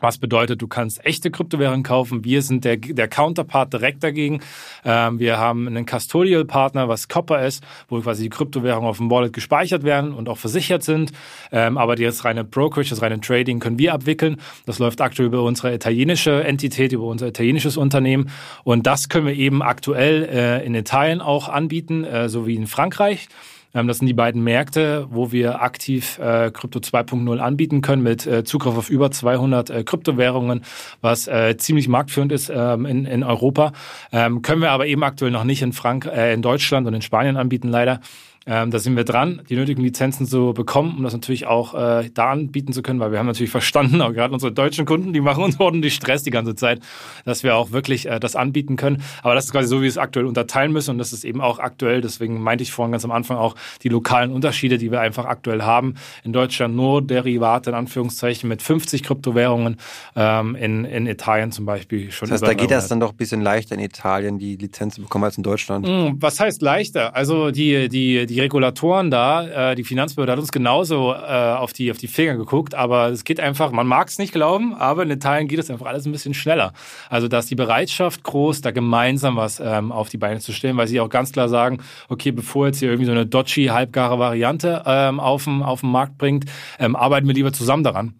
was 0.00 0.18
bedeutet, 0.18 0.62
du 0.62 0.68
kannst 0.68 1.04
echte 1.04 1.30
Kryptowährungen 1.30 1.82
kaufen. 1.82 2.24
Wir 2.24 2.42
sind 2.42 2.64
der, 2.64 2.76
der 2.76 3.08
Counterpart 3.08 3.72
direkt 3.72 4.02
dagegen. 4.02 4.40
Ähm, 4.84 5.18
wir 5.18 5.38
haben 5.38 5.66
einen 5.66 5.86
Custodial-Partner, 5.86 6.88
was 6.88 7.08
Copper 7.08 7.44
ist, 7.44 7.64
wo 7.88 8.00
quasi 8.00 8.24
die 8.24 8.30
Kryptowährungen 8.30 8.88
auf 8.88 8.98
dem 8.98 9.10
Wallet 9.10 9.32
gespeichert 9.32 9.82
werden 9.82 10.12
und 10.12 10.28
auch 10.28 10.38
versichert 10.38 10.82
sind. 10.82 11.12
Ähm, 11.52 11.78
aber 11.78 11.96
das 11.96 12.24
reine 12.24 12.44
Brokerage, 12.44 12.90
das 12.90 13.02
reine 13.02 13.20
Trading 13.20 13.60
können 13.60 13.78
wir 13.78 13.94
abwickeln. 13.94 14.36
Das 14.66 14.78
läuft 14.78 15.00
aktuell 15.00 15.28
über 15.28 15.42
unsere 15.42 15.74
italienische 15.74 16.44
Entität, 16.44 16.92
über 16.92 17.04
unser 17.04 17.28
italienisches 17.28 17.76
Unternehmen. 17.76 18.30
Und 18.64 18.86
das 18.86 19.08
können 19.08 19.26
wir 19.26 19.34
eben 19.34 19.62
aktuell 19.62 20.24
äh, 20.24 20.64
in 20.64 20.74
Italien 20.74 21.20
auch 21.20 21.48
anbieten, 21.48 22.04
äh, 22.04 22.28
so 22.28 22.46
wie 22.46 22.54
in 22.54 22.66
Frankreich. 22.66 23.28
Ähm, 23.74 23.88
das 23.88 23.98
sind 23.98 24.06
die 24.06 24.14
beiden 24.14 24.42
Märkte, 24.42 25.06
wo 25.10 25.32
wir 25.32 25.62
aktiv 25.62 26.18
äh, 26.18 26.50
Krypto 26.50 26.80
2.0 26.80 27.38
anbieten 27.38 27.80
können 27.80 28.02
mit 28.02 28.26
äh, 28.26 28.44
Zugriff 28.44 28.76
auf 28.76 28.90
über 28.90 29.10
200 29.10 29.70
äh, 29.70 29.84
Kryptowährungen, 29.84 30.62
was 31.00 31.28
äh, 31.28 31.56
ziemlich 31.56 31.88
marktführend 31.88 32.32
ist 32.32 32.50
ähm, 32.54 32.86
in, 32.86 33.04
in 33.04 33.22
Europa. 33.22 33.72
Ähm, 34.12 34.42
können 34.42 34.62
wir 34.62 34.70
aber 34.70 34.86
eben 34.86 35.02
aktuell 35.02 35.30
noch 35.30 35.44
nicht 35.44 35.62
in, 35.62 35.72
Frank 35.72 36.06
äh, 36.06 36.32
in 36.32 36.42
Deutschland 36.42 36.86
und 36.86 36.94
in 36.94 37.02
Spanien 37.02 37.36
anbieten, 37.36 37.68
leider. 37.68 38.00
Ähm, 38.46 38.70
da 38.70 38.78
sind 38.78 38.96
wir 38.96 39.04
dran, 39.04 39.42
die 39.50 39.54
nötigen 39.54 39.82
Lizenzen 39.82 40.26
zu 40.26 40.54
bekommen, 40.54 40.96
um 40.96 41.02
das 41.02 41.12
natürlich 41.12 41.46
auch 41.46 41.74
äh, 41.74 42.08
da 42.14 42.30
anbieten 42.30 42.72
zu 42.72 42.80
können, 42.80 42.98
weil 42.98 43.12
wir 43.12 43.18
haben 43.18 43.26
natürlich 43.26 43.50
verstanden, 43.50 44.00
auch 44.02 44.14
gerade 44.14 44.32
unsere 44.32 44.50
deutschen 44.50 44.86
Kunden, 44.86 45.12
die 45.12 45.20
machen 45.20 45.44
uns 45.44 45.60
ordentlich 45.60 45.94
Stress 45.94 46.22
die 46.22 46.30
ganze 46.30 46.54
Zeit, 46.54 46.80
dass 47.26 47.42
wir 47.42 47.54
auch 47.54 47.70
wirklich 47.70 48.06
äh, 48.06 48.18
das 48.18 48.36
anbieten 48.36 48.76
können. 48.76 49.02
Aber 49.22 49.34
das 49.34 49.44
ist 49.44 49.52
quasi 49.52 49.68
so, 49.68 49.78
wie 49.78 49.82
wir 49.82 49.88
es 49.88 49.98
aktuell 49.98 50.24
unterteilen 50.24 50.72
müssen 50.72 50.92
und 50.92 50.98
das 50.98 51.12
ist 51.12 51.24
eben 51.24 51.42
auch 51.42 51.58
aktuell, 51.58 52.00
deswegen 52.00 52.40
meinte 52.40 52.62
ich 52.62 52.72
vorhin 52.72 52.92
ganz 52.92 53.04
am 53.04 53.10
Anfang 53.10 53.36
auch 53.36 53.56
die 53.82 53.90
lokalen 53.90 54.32
Unterschiede, 54.32 54.78
die 54.78 54.90
wir 54.90 55.00
einfach 55.00 55.26
aktuell 55.26 55.62
haben. 55.62 55.94
In 56.24 56.32
Deutschland 56.32 56.74
nur 56.74 57.02
Derivate 57.02 57.70
in 57.70 57.76
Anführungszeichen 57.76 58.48
mit 58.48 58.62
50 58.62 59.02
Kryptowährungen, 59.02 59.76
ähm, 60.16 60.54
in, 60.54 60.86
in 60.86 61.06
Italien 61.06 61.52
zum 61.52 61.66
Beispiel 61.66 62.10
schon. 62.10 62.30
Das 62.30 62.40
heißt, 62.40 62.50
da 62.50 62.54
geht 62.54 62.70
das 62.70 62.88
dann 62.88 63.00
doch 63.00 63.10
ein 63.10 63.16
bisschen 63.16 63.42
leichter 63.42 63.74
in 63.74 63.80
Italien, 63.80 64.38
die 64.38 64.56
Lizenz 64.56 64.94
zu 64.94 65.02
bekommen 65.02 65.24
als 65.24 65.36
in 65.36 65.42
Deutschland. 65.42 65.86
Hm, 65.86 66.16
was 66.20 66.40
heißt 66.40 66.62
leichter? 66.62 67.14
Also 67.14 67.50
die, 67.50 67.88
die, 67.90 68.29
die 68.30 68.40
Regulatoren 68.40 69.10
da, 69.10 69.72
äh, 69.72 69.74
die 69.74 69.82
Finanzbehörde 69.82 70.32
hat 70.32 70.38
uns 70.38 70.52
genauso 70.52 71.12
äh, 71.12 71.16
auf, 71.16 71.72
die, 71.72 71.90
auf 71.90 71.98
die 71.98 72.06
Finger 72.06 72.36
geguckt, 72.36 72.74
aber 72.74 73.08
es 73.08 73.24
geht 73.24 73.40
einfach, 73.40 73.72
man 73.72 73.86
mag 73.86 74.08
es 74.08 74.18
nicht 74.18 74.32
glauben, 74.32 74.74
aber 74.74 75.02
in 75.02 75.10
Italien 75.10 75.48
geht 75.48 75.58
es 75.58 75.68
einfach 75.68 75.86
alles 75.86 76.06
ein 76.06 76.12
bisschen 76.12 76.32
schneller. 76.32 76.72
Also 77.08 77.26
da 77.26 77.40
ist 77.40 77.50
die 77.50 77.56
Bereitschaft 77.56 78.22
groß, 78.22 78.60
da 78.60 78.70
gemeinsam 78.70 79.36
was 79.36 79.60
ähm, 79.60 79.90
auf 79.90 80.08
die 80.08 80.18
Beine 80.18 80.38
zu 80.38 80.52
stellen, 80.52 80.76
weil 80.76 80.86
sie 80.86 81.00
auch 81.00 81.08
ganz 81.08 81.32
klar 81.32 81.48
sagen, 81.48 81.78
okay, 82.08 82.30
bevor 82.30 82.66
jetzt 82.66 82.78
hier 82.78 82.88
irgendwie 82.88 83.06
so 83.06 83.12
eine 83.12 83.26
dodgy, 83.26 83.66
halbgare 83.66 84.18
Variante 84.18 84.82
ähm, 84.86 85.18
auf, 85.18 85.44
den, 85.44 85.62
auf 85.62 85.80
den 85.80 85.90
Markt 85.90 86.16
bringt, 86.16 86.44
ähm, 86.78 86.94
arbeiten 86.94 87.26
wir 87.26 87.34
lieber 87.34 87.52
zusammen 87.52 87.82
daran 87.82 88.14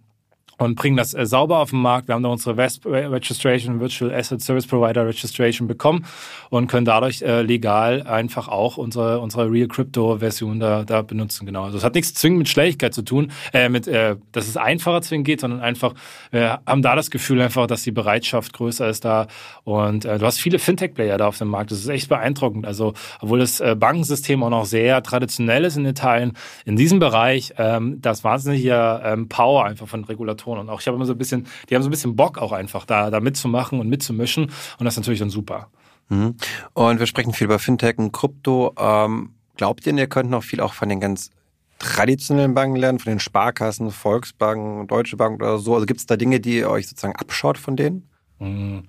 und 0.60 0.74
bringen 0.74 0.96
das 0.96 1.14
äh, 1.14 1.24
sauber 1.24 1.58
auf 1.58 1.70
den 1.70 1.80
Markt. 1.80 2.08
Wir 2.08 2.14
haben 2.14 2.22
da 2.22 2.28
unsere 2.28 2.56
VESP 2.56 2.86
Registration, 2.86 3.80
Virtual 3.80 4.14
Asset 4.14 4.42
Service 4.42 4.66
Provider 4.66 5.06
Registration 5.06 5.66
bekommen 5.66 6.04
und 6.50 6.66
können 6.66 6.84
dadurch 6.84 7.22
äh, 7.22 7.40
legal 7.40 8.02
einfach 8.02 8.48
auch 8.48 8.76
unsere, 8.76 9.20
unsere 9.20 9.50
Real 9.50 9.68
Crypto 9.68 10.18
Version 10.18 10.60
da, 10.60 10.84
da 10.84 11.00
benutzen. 11.00 11.46
Genau. 11.46 11.64
Also 11.64 11.78
es 11.78 11.84
hat 11.84 11.94
nichts 11.94 12.12
zwingend 12.12 12.40
mit 12.40 12.48
Schnelligkeit 12.48 12.92
zu 12.92 13.02
tun, 13.02 13.32
äh, 13.54 13.70
mit, 13.70 13.88
äh, 13.88 14.16
dass 14.32 14.48
es 14.48 14.58
einfacher 14.58 15.00
zwingend 15.00 15.26
geht, 15.26 15.40
sondern 15.40 15.60
einfach, 15.60 15.94
wir 16.30 16.60
haben 16.66 16.82
da 16.82 16.94
das 16.94 17.10
Gefühl 17.10 17.40
einfach, 17.40 17.66
dass 17.66 17.82
die 17.82 17.92
Bereitschaft 17.92 18.52
größer 18.52 18.88
ist 18.88 19.06
da 19.06 19.28
und 19.64 20.04
äh, 20.04 20.18
du 20.18 20.26
hast 20.26 20.38
viele 20.38 20.58
Fintech-Player 20.58 21.16
da 21.16 21.28
auf 21.28 21.38
dem 21.38 21.48
Markt. 21.48 21.70
Das 21.70 21.78
ist 21.78 21.88
echt 21.88 22.10
beeindruckend. 22.10 22.66
Also, 22.66 22.92
obwohl 23.20 23.38
das 23.38 23.60
äh, 23.60 23.74
Bankensystem 23.78 24.42
auch 24.42 24.50
noch 24.50 24.66
sehr 24.66 25.02
traditionell 25.02 25.64
ist 25.64 25.78
in 25.78 25.86
Italien, 25.86 26.34
in 26.66 26.76
diesem 26.76 26.98
Bereich, 26.98 27.54
ähm, 27.56 28.02
das 28.02 28.24
wahnsinnige 28.24 29.00
ähm, 29.02 29.28
Power 29.28 29.64
einfach 29.64 29.88
von 29.88 30.04
Regulatoren 30.04 30.49
Ton. 30.50 30.58
Und 30.58 30.68
auch 30.68 30.80
ich 30.80 30.86
habe 30.86 30.96
immer 30.96 31.06
so 31.06 31.12
ein 31.12 31.18
bisschen, 31.18 31.46
die 31.68 31.74
haben 31.74 31.82
so 31.82 31.88
ein 31.88 31.90
bisschen 31.90 32.16
Bock 32.16 32.38
auch 32.38 32.52
einfach 32.52 32.84
da, 32.84 33.10
da 33.10 33.20
mitzumachen 33.20 33.80
und 33.80 33.88
mitzumischen. 33.88 34.44
Und 34.44 34.84
das 34.84 34.94
ist 34.94 34.98
natürlich 34.98 35.20
dann 35.20 35.30
super. 35.30 35.68
Mhm. 36.08 36.34
Und 36.74 36.98
wir 36.98 37.06
sprechen 37.06 37.32
viel 37.32 37.46
über 37.46 37.58
Fintech 37.58 37.98
und 37.98 38.12
Krypto. 38.12 38.74
Ähm, 38.78 39.34
glaubt 39.56 39.86
ihr, 39.86 39.96
ihr 39.96 40.06
könnt 40.08 40.30
noch 40.30 40.42
viel 40.42 40.60
auch 40.60 40.74
von 40.74 40.88
den 40.88 41.00
ganz 41.00 41.30
traditionellen 41.78 42.54
Banken 42.54 42.76
lernen, 42.76 42.98
von 42.98 43.10
den 43.10 43.20
Sparkassen, 43.20 43.90
Volksbanken, 43.90 44.86
Deutsche 44.86 45.16
Bank 45.16 45.40
oder 45.40 45.58
so? 45.58 45.74
Also 45.74 45.86
gibt 45.86 46.00
es 46.00 46.06
da 46.06 46.16
Dinge, 46.16 46.40
die 46.40 46.58
ihr 46.58 46.70
euch 46.70 46.88
sozusagen 46.88 47.16
abschaut 47.16 47.56
von 47.56 47.76
denen? 47.76 48.08
Mhm. 48.38 48.84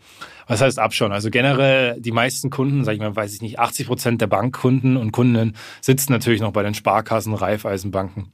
Was 0.47 0.61
heißt 0.61 0.79
abschauen? 0.79 1.11
Also 1.11 1.29
generell 1.29 1.99
die 2.01 2.11
meisten 2.11 2.49
Kunden, 2.49 2.83
sage 2.83 2.95
ich 2.95 3.01
mal, 3.01 3.15
weiß 3.15 3.33
ich 3.33 3.41
nicht, 3.41 3.59
80 3.59 3.87
Prozent 3.87 4.21
der 4.21 4.27
Bankkunden 4.27 4.97
und 4.97 5.11
Kundinnen 5.11 5.55
sitzen 5.79 6.11
natürlich 6.11 6.41
noch 6.41 6.51
bei 6.51 6.63
den 6.63 6.73
Sparkassen, 6.73 7.33
Raiffeisenbanken 7.33 8.31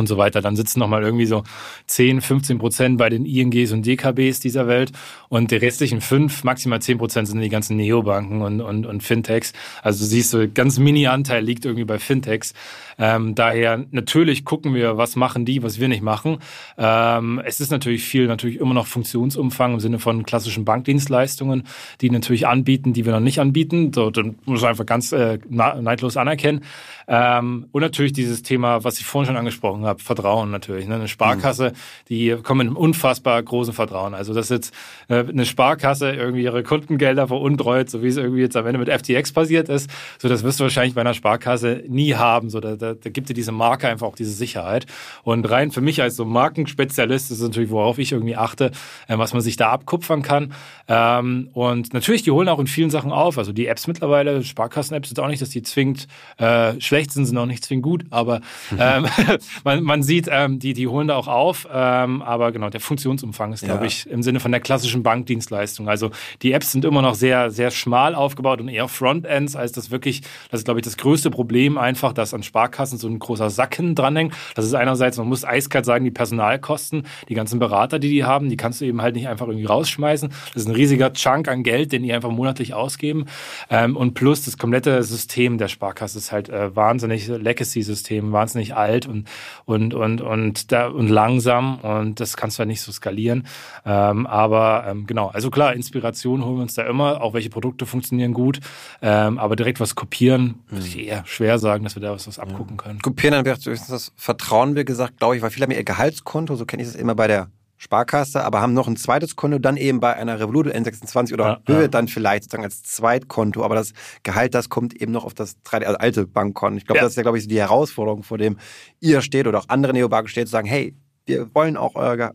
und 0.00 0.06
so 0.08 0.18
weiter. 0.18 0.40
Dann 0.40 0.56
sitzen 0.56 0.80
nochmal 0.80 1.02
irgendwie 1.02 1.26
so 1.26 1.44
10, 1.86 2.20
15 2.20 2.58
Prozent 2.58 2.98
bei 2.98 3.08
den 3.08 3.24
INGs 3.24 3.72
und 3.72 3.86
DKBs 3.86 4.40
dieser 4.40 4.66
Welt 4.66 4.92
und 5.28 5.50
die 5.52 5.56
restlichen 5.56 6.00
5, 6.00 6.42
maximal 6.44 6.82
10 6.82 6.98
Prozent 6.98 7.28
sind 7.28 7.40
die 7.40 7.48
ganzen 7.48 7.76
Neobanken 7.76 8.42
und, 8.42 8.60
und, 8.60 8.86
und 8.86 9.02
Fintechs. 9.02 9.52
Also 9.82 10.00
du 10.00 10.06
siehst, 10.06 10.30
so 10.30 10.44
ganz 10.52 10.78
Mini-Anteil 10.78 11.44
liegt 11.44 11.64
irgendwie 11.64 11.84
bei 11.84 11.98
Fintechs. 11.98 12.54
Ähm, 12.98 13.34
daher 13.34 13.86
natürlich 13.90 14.44
gucken 14.44 14.74
wir, 14.74 14.98
was 14.98 15.16
machen 15.16 15.44
die, 15.44 15.62
was 15.62 15.80
wir 15.80 15.88
nicht 15.88 16.02
machen. 16.02 16.38
Ähm, 16.76 17.40
es 17.44 17.60
ist 17.60 17.70
natürlich 17.70 18.04
viel, 18.04 18.26
natürlich 18.26 18.60
immer 18.60 18.74
noch 18.74 18.86
Funktionsumfang 18.86 19.74
im 19.74 19.80
Sinne 19.80 19.98
von 19.98 20.24
klassischen 20.24 20.64
Bankdienstleistungen, 20.64 21.64
die 22.02 22.10
natürlich 22.10 22.46
anbieten, 22.46 22.92
die 22.92 23.06
wir 23.06 23.12
noch 23.12 23.20
nicht 23.20 23.40
anbieten. 23.40 23.92
So, 23.94 24.10
dann 24.10 24.36
muss 24.44 24.60
man 24.60 24.70
einfach 24.70 24.86
ganz 24.86 25.12
äh, 25.12 25.38
neidlos 25.48 26.16
anerkennen. 26.16 26.62
Ähm, 27.08 27.66
und 27.72 27.80
natürlich 27.80 28.12
dieses 28.12 28.42
Thema, 28.42 28.84
was 28.84 29.00
ich 29.00 29.06
vorhin 29.06 29.26
schon 29.26 29.36
angesprochen 29.36 29.84
habe, 29.84 29.89
habe, 29.90 30.02
Vertrauen 30.02 30.50
natürlich. 30.50 30.86
Ne? 30.86 30.94
Eine 30.94 31.08
Sparkasse, 31.08 31.70
mhm. 31.70 31.74
die 32.08 32.36
kommen 32.42 32.58
mit 32.58 32.66
einem 32.68 32.76
unfassbar 32.76 33.42
großen 33.42 33.74
Vertrauen. 33.74 34.14
Also 34.14 34.32
dass 34.32 34.48
jetzt 34.48 34.74
äh, 35.08 35.24
eine 35.28 35.44
Sparkasse 35.44 36.12
irgendwie 36.12 36.42
ihre 36.44 36.62
Kundengelder 36.62 37.28
veruntreut, 37.28 37.90
so 37.90 38.02
wie 38.02 38.08
es 38.08 38.16
irgendwie 38.16 38.40
jetzt 38.40 38.56
am 38.56 38.66
Ende 38.66 38.78
mit 38.78 38.88
FTX 38.88 39.32
passiert 39.32 39.68
ist, 39.68 39.90
so 40.18 40.28
das 40.28 40.42
wirst 40.42 40.60
du 40.60 40.64
wahrscheinlich 40.64 40.94
bei 40.94 41.02
einer 41.02 41.14
Sparkasse 41.14 41.84
nie 41.88 42.14
haben. 42.14 42.50
So 42.50 42.60
da, 42.60 42.76
da, 42.76 42.94
da 42.94 43.10
gibt 43.10 43.28
dir 43.28 43.34
diese 43.34 43.52
Marke 43.52 43.88
einfach 43.88 44.06
auch 44.06 44.16
diese 44.16 44.32
Sicherheit. 44.32 44.86
Und 45.22 45.48
rein 45.50 45.70
für 45.70 45.80
mich 45.80 46.00
als 46.02 46.16
so 46.16 46.24
Markenspezialist 46.24 47.30
ist 47.30 47.40
natürlich, 47.40 47.70
worauf 47.70 47.98
ich 47.98 48.12
irgendwie 48.12 48.36
achte, 48.36 48.70
äh, 49.08 49.18
was 49.18 49.32
man 49.32 49.42
sich 49.42 49.56
da 49.56 49.70
abkupfern 49.70 50.22
kann. 50.22 50.52
Ähm, 50.88 51.50
und 51.52 51.92
natürlich, 51.92 52.22
die 52.22 52.30
holen 52.30 52.48
auch 52.48 52.58
in 52.58 52.66
vielen 52.66 52.90
Sachen 52.90 53.12
auf. 53.12 53.38
Also 53.38 53.52
die 53.52 53.66
Apps 53.66 53.86
mittlerweile, 53.86 54.42
Sparkassen-Apps 54.42 55.08
sind 55.08 55.20
auch 55.20 55.28
nicht, 55.28 55.42
dass 55.42 55.50
die 55.50 55.62
zwingend 55.62 56.06
äh, 56.38 56.80
schlecht 56.80 57.12
sind, 57.12 57.26
sind 57.26 57.38
auch 57.38 57.46
nicht 57.46 57.64
zwingend 57.64 57.84
gut, 57.84 58.04
aber 58.10 58.40
ähm, 58.78 59.06
man, 59.64 59.79
man 59.80 60.02
sieht, 60.02 60.28
ähm, 60.30 60.58
die, 60.58 60.72
die 60.72 60.86
holen 60.86 61.08
da 61.08 61.16
auch 61.16 61.28
auf. 61.28 61.68
Ähm, 61.72 62.22
aber 62.22 62.52
genau, 62.52 62.70
der 62.70 62.80
Funktionsumfang 62.80 63.52
ist, 63.52 63.64
glaube 63.64 63.80
ja. 63.80 63.86
ich, 63.86 64.08
im 64.08 64.22
Sinne 64.22 64.40
von 64.40 64.50
der 64.52 64.60
klassischen 64.60 65.02
Bankdienstleistung. 65.02 65.88
Also 65.88 66.10
die 66.42 66.52
Apps 66.52 66.72
sind 66.72 66.84
immer 66.84 67.02
noch 67.02 67.14
sehr, 67.14 67.50
sehr 67.50 67.70
schmal 67.70 68.14
aufgebaut 68.14 68.60
und 68.60 68.68
eher 68.68 68.88
Frontends, 68.88 69.56
als 69.56 69.72
das 69.72 69.90
wirklich, 69.90 70.22
das 70.50 70.60
ist, 70.60 70.64
glaube 70.64 70.80
ich, 70.80 70.84
das 70.84 70.96
größte 70.96 71.30
Problem 71.30 71.78
einfach, 71.78 72.12
dass 72.12 72.34
an 72.34 72.42
Sparkassen 72.42 72.98
so 72.98 73.08
ein 73.08 73.18
großer 73.18 73.50
Sacken 73.50 73.94
dranhängt. 73.94 74.34
Das 74.54 74.64
ist 74.64 74.74
einerseits, 74.74 75.18
man 75.18 75.28
muss 75.28 75.44
eiskalt 75.44 75.84
sagen, 75.84 76.04
die 76.04 76.10
Personalkosten, 76.10 77.06
die 77.28 77.34
ganzen 77.34 77.58
Berater, 77.58 77.98
die 77.98 78.08
die 78.08 78.24
haben, 78.24 78.48
die 78.48 78.56
kannst 78.56 78.80
du 78.80 78.84
eben 78.84 79.02
halt 79.02 79.14
nicht 79.14 79.28
einfach 79.28 79.46
irgendwie 79.46 79.66
rausschmeißen. 79.66 80.28
Das 80.28 80.62
ist 80.62 80.68
ein 80.68 80.74
riesiger 80.74 81.12
Chunk 81.12 81.48
an 81.48 81.62
Geld, 81.62 81.92
den 81.92 82.02
die 82.02 82.12
einfach 82.12 82.30
monatlich 82.30 82.74
ausgeben. 82.74 83.26
Ähm, 83.70 83.96
und 83.96 84.14
plus 84.14 84.44
das 84.44 84.58
komplette 84.58 85.02
System 85.02 85.58
der 85.58 85.68
Sparkasse 85.68 86.18
ist 86.18 86.32
halt 86.32 86.48
äh, 86.48 86.74
wahnsinnig 86.74 87.28
Legacy-System, 87.28 88.32
wahnsinnig 88.32 88.74
alt 88.74 89.06
und, 89.06 89.28
und, 89.70 89.94
und, 89.94 90.20
und, 90.20 90.72
da, 90.72 90.88
und 90.88 91.08
langsam 91.08 91.78
und 91.80 92.20
das 92.20 92.36
kannst 92.36 92.58
du 92.58 92.60
halt 92.60 92.68
nicht 92.68 92.82
so 92.82 92.92
skalieren. 92.92 93.46
Ähm, 93.84 94.26
aber 94.26 94.84
ähm, 94.86 95.06
genau, 95.06 95.28
also 95.28 95.50
klar, 95.50 95.74
Inspiration 95.74 96.44
holen 96.44 96.56
wir 96.56 96.62
uns 96.62 96.74
da 96.74 96.82
immer, 96.82 97.22
auch 97.22 97.34
welche 97.34 97.50
Produkte 97.50 97.86
funktionieren 97.86 98.34
gut, 98.34 98.60
ähm, 99.02 99.38
aber 99.38 99.56
direkt 99.56 99.80
was 99.80 99.94
kopieren, 99.94 100.56
würde 100.68 100.86
ich 100.86 100.98
eher 100.98 101.24
schwer 101.26 101.58
sagen, 101.58 101.84
dass 101.84 101.96
wir 101.96 102.02
da 102.02 102.12
was, 102.12 102.26
was 102.26 102.38
abgucken 102.38 102.76
können. 102.76 103.00
Kopieren, 103.00 103.32
dann 103.32 103.44
wäre 103.44 103.58
das 103.58 104.12
Vertrauen, 104.16 104.76
wie 104.76 104.84
gesagt, 104.84 105.18
glaube 105.18 105.36
ich, 105.36 105.42
weil 105.42 105.50
viele 105.50 105.64
haben 105.64 105.72
ihr 105.72 105.84
Gehaltskonto, 105.84 106.56
so 106.56 106.66
kenne 106.66 106.82
ich 106.82 106.88
es 106.88 106.94
immer 106.94 107.14
bei 107.14 107.26
der 107.26 107.48
Sparkasse, 107.82 108.44
aber 108.44 108.60
haben 108.60 108.74
noch 108.74 108.88
ein 108.88 108.96
zweites 108.96 109.36
Konto, 109.36 109.58
dann 109.58 109.78
eben 109.78 110.00
bei 110.00 110.14
einer 110.14 110.38
Revolut 110.38 110.66
N26 110.66 111.32
oder 111.32 111.44
ja, 111.44 111.60
Höhe 111.66 111.82
ja. 111.82 111.88
dann 111.88 112.08
vielleicht 112.08 112.42
sozusagen 112.44 112.64
als 112.64 112.82
Zweitkonto. 112.82 113.64
Aber 113.64 113.74
das 113.74 113.94
Gehalt, 114.22 114.54
das 114.54 114.68
kommt 114.68 114.92
eben 115.00 115.12
noch 115.12 115.24
auf 115.24 115.32
das 115.32 115.56
also 115.64 115.96
alte 115.96 116.26
Bankkonto. 116.26 116.76
Ich 116.76 116.84
glaube, 116.84 116.98
ja. 116.98 117.04
das 117.04 117.12
ist 117.12 117.16
ja, 117.16 117.22
glaube 117.22 117.38
ich, 117.38 117.48
die 117.48 117.58
Herausforderung, 117.58 118.22
vor 118.22 118.36
dem 118.36 118.58
ihr 119.00 119.22
steht 119.22 119.46
oder 119.46 119.60
auch 119.60 119.64
andere 119.68 119.94
Neobanken 119.94 120.28
steht, 120.28 120.46
zu 120.48 120.52
sagen, 120.52 120.68
hey, 120.68 120.94
wir 121.24 121.54
wollen 121.54 121.78
auch 121.78 121.94
euer 121.94 122.34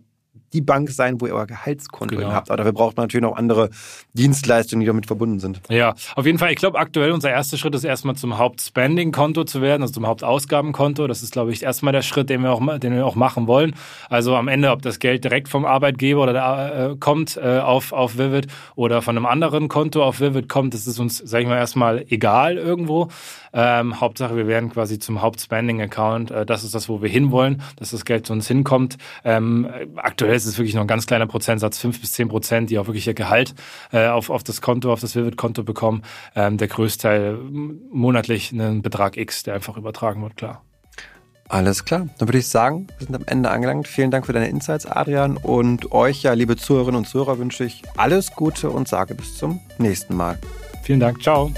die 0.53 0.61
Bank 0.61 0.89
sein, 0.89 1.19
wo 1.19 1.27
ihr 1.27 1.35
euer 1.35 1.47
Gehaltskonto 1.47 2.15
genau. 2.15 2.31
habt. 2.31 2.49
Aber 2.49 2.57
dafür 2.57 2.73
braucht 2.73 2.97
man 2.97 3.03
natürlich 3.03 3.23
noch 3.23 3.35
andere 3.35 3.69
Dienstleistungen, 4.13 4.79
die 4.79 4.87
damit 4.87 5.05
verbunden 5.05 5.39
sind. 5.39 5.61
Ja, 5.69 5.95
auf 6.15 6.25
jeden 6.25 6.39
Fall. 6.39 6.51
Ich 6.51 6.57
glaube, 6.57 6.79
aktuell 6.79 7.11
unser 7.11 7.29
erster 7.29 7.57
Schritt 7.57 7.75
ist 7.75 7.83
erstmal 7.83 8.15
zum 8.15 8.37
Hauptspending-Konto 8.37 9.43
zu 9.43 9.61
werden, 9.61 9.81
also 9.81 9.93
zum 9.93 10.07
Hauptausgabenkonto. 10.07 11.07
Das 11.07 11.23
ist, 11.23 11.33
glaube 11.33 11.51
ich, 11.51 11.63
erstmal 11.63 11.93
der 11.93 12.01
Schritt, 12.01 12.29
den 12.29 12.41
wir 12.41 12.51
auch, 12.51 12.79
den 12.79 12.95
wir 12.95 13.05
auch 13.05 13.15
machen 13.15 13.47
wollen. 13.47 13.75
Also 14.09 14.35
am 14.35 14.47
Ende, 14.47 14.71
ob 14.71 14.81
das 14.81 14.99
Geld 14.99 15.23
direkt 15.23 15.49
vom 15.49 15.65
Arbeitgeber 15.65 16.23
oder 16.23 16.33
da, 16.33 16.91
äh, 16.91 16.95
kommt 16.97 17.37
äh, 17.37 17.59
auf, 17.59 17.91
auf 17.91 18.17
Vivid 18.17 18.47
oder 18.75 19.01
von 19.01 19.17
einem 19.17 19.25
anderen 19.25 19.67
Konto 19.67 20.03
auf 20.03 20.21
Vivid 20.21 20.47
kommt, 20.47 20.73
das 20.73 20.87
ist 20.87 20.99
uns, 20.99 21.17
sage 21.17 21.43
ich 21.43 21.49
mal, 21.49 21.57
erstmal 21.57 22.05
egal 22.09 22.57
irgendwo. 22.57 23.09
Ähm, 23.55 24.01
Hauptsache, 24.01 24.35
wir 24.35 24.47
werden 24.47 24.69
quasi 24.69 24.99
zum 24.99 25.21
Hauptspending-Account. 25.21 26.29
Äh, 26.29 26.45
das 26.45 26.63
ist 26.63 26.75
das, 26.75 26.89
wo 26.89 27.01
wir 27.01 27.09
hinwollen, 27.09 27.63
dass 27.77 27.91
das 27.91 28.03
Geld 28.03 28.27
zu 28.27 28.33
uns 28.33 28.47
hinkommt. 28.47 28.97
Ähm, 29.23 29.67
aktuell 29.95 30.35
ist 30.35 30.45
es 30.45 30.57
wirklich 30.57 30.75
noch 30.75 30.81
ein 30.81 30.87
ganz 30.87 31.07
kleiner 31.07 31.25
Prozentsatz, 31.25 31.79
fünf 31.79 32.01
bis 32.01 32.11
zehn 32.11 32.27
Prozent, 32.27 32.69
die 32.69 32.77
auch 32.77 32.87
wirklich 32.87 33.07
ihr 33.07 33.13
Gehalt 33.13 33.55
äh, 33.93 34.07
auf, 34.07 34.29
auf 34.29 34.43
das 34.43 34.61
Konto, 34.61 34.91
auf 34.91 34.99
das 34.99 35.15
Vivid-Konto 35.15 35.63
bekommen. 35.63 36.03
Ähm, 36.35 36.57
der 36.57 36.67
Größteil 36.67 37.37
monatlich 37.91 38.51
einen 38.51 38.81
Betrag 38.81 39.15
X, 39.15 39.43
der 39.43 39.55
einfach 39.55 39.77
übertragen 39.77 40.21
wird, 40.21 40.35
klar. 40.35 40.61
Alles 41.47 41.85
klar. 41.85 42.07
Dann 42.17 42.27
würde 42.27 42.39
ich 42.39 42.47
sagen, 42.47 42.87
wir 42.97 43.05
sind 43.05 43.15
am 43.15 43.23
Ende 43.27 43.51
angelangt. 43.51 43.87
Vielen 43.87 44.11
Dank 44.11 44.25
für 44.25 44.33
deine 44.33 44.49
Insights, 44.49 44.85
Adrian. 44.85 45.37
Und 45.37 45.91
euch, 45.91 46.23
ja, 46.23 46.33
liebe 46.33 46.55
Zuhörerinnen 46.55 46.97
und 46.97 47.07
Zuhörer, 47.07 47.37
wünsche 47.37 47.63
ich 47.63 47.83
alles 47.97 48.31
Gute 48.31 48.69
und 48.69 48.87
sage 48.87 49.13
bis 49.13 49.37
zum 49.37 49.59
nächsten 49.77 50.15
Mal. 50.15 50.39
Vielen 50.83 50.99
Dank. 50.99 51.21
Ciao. 51.21 51.51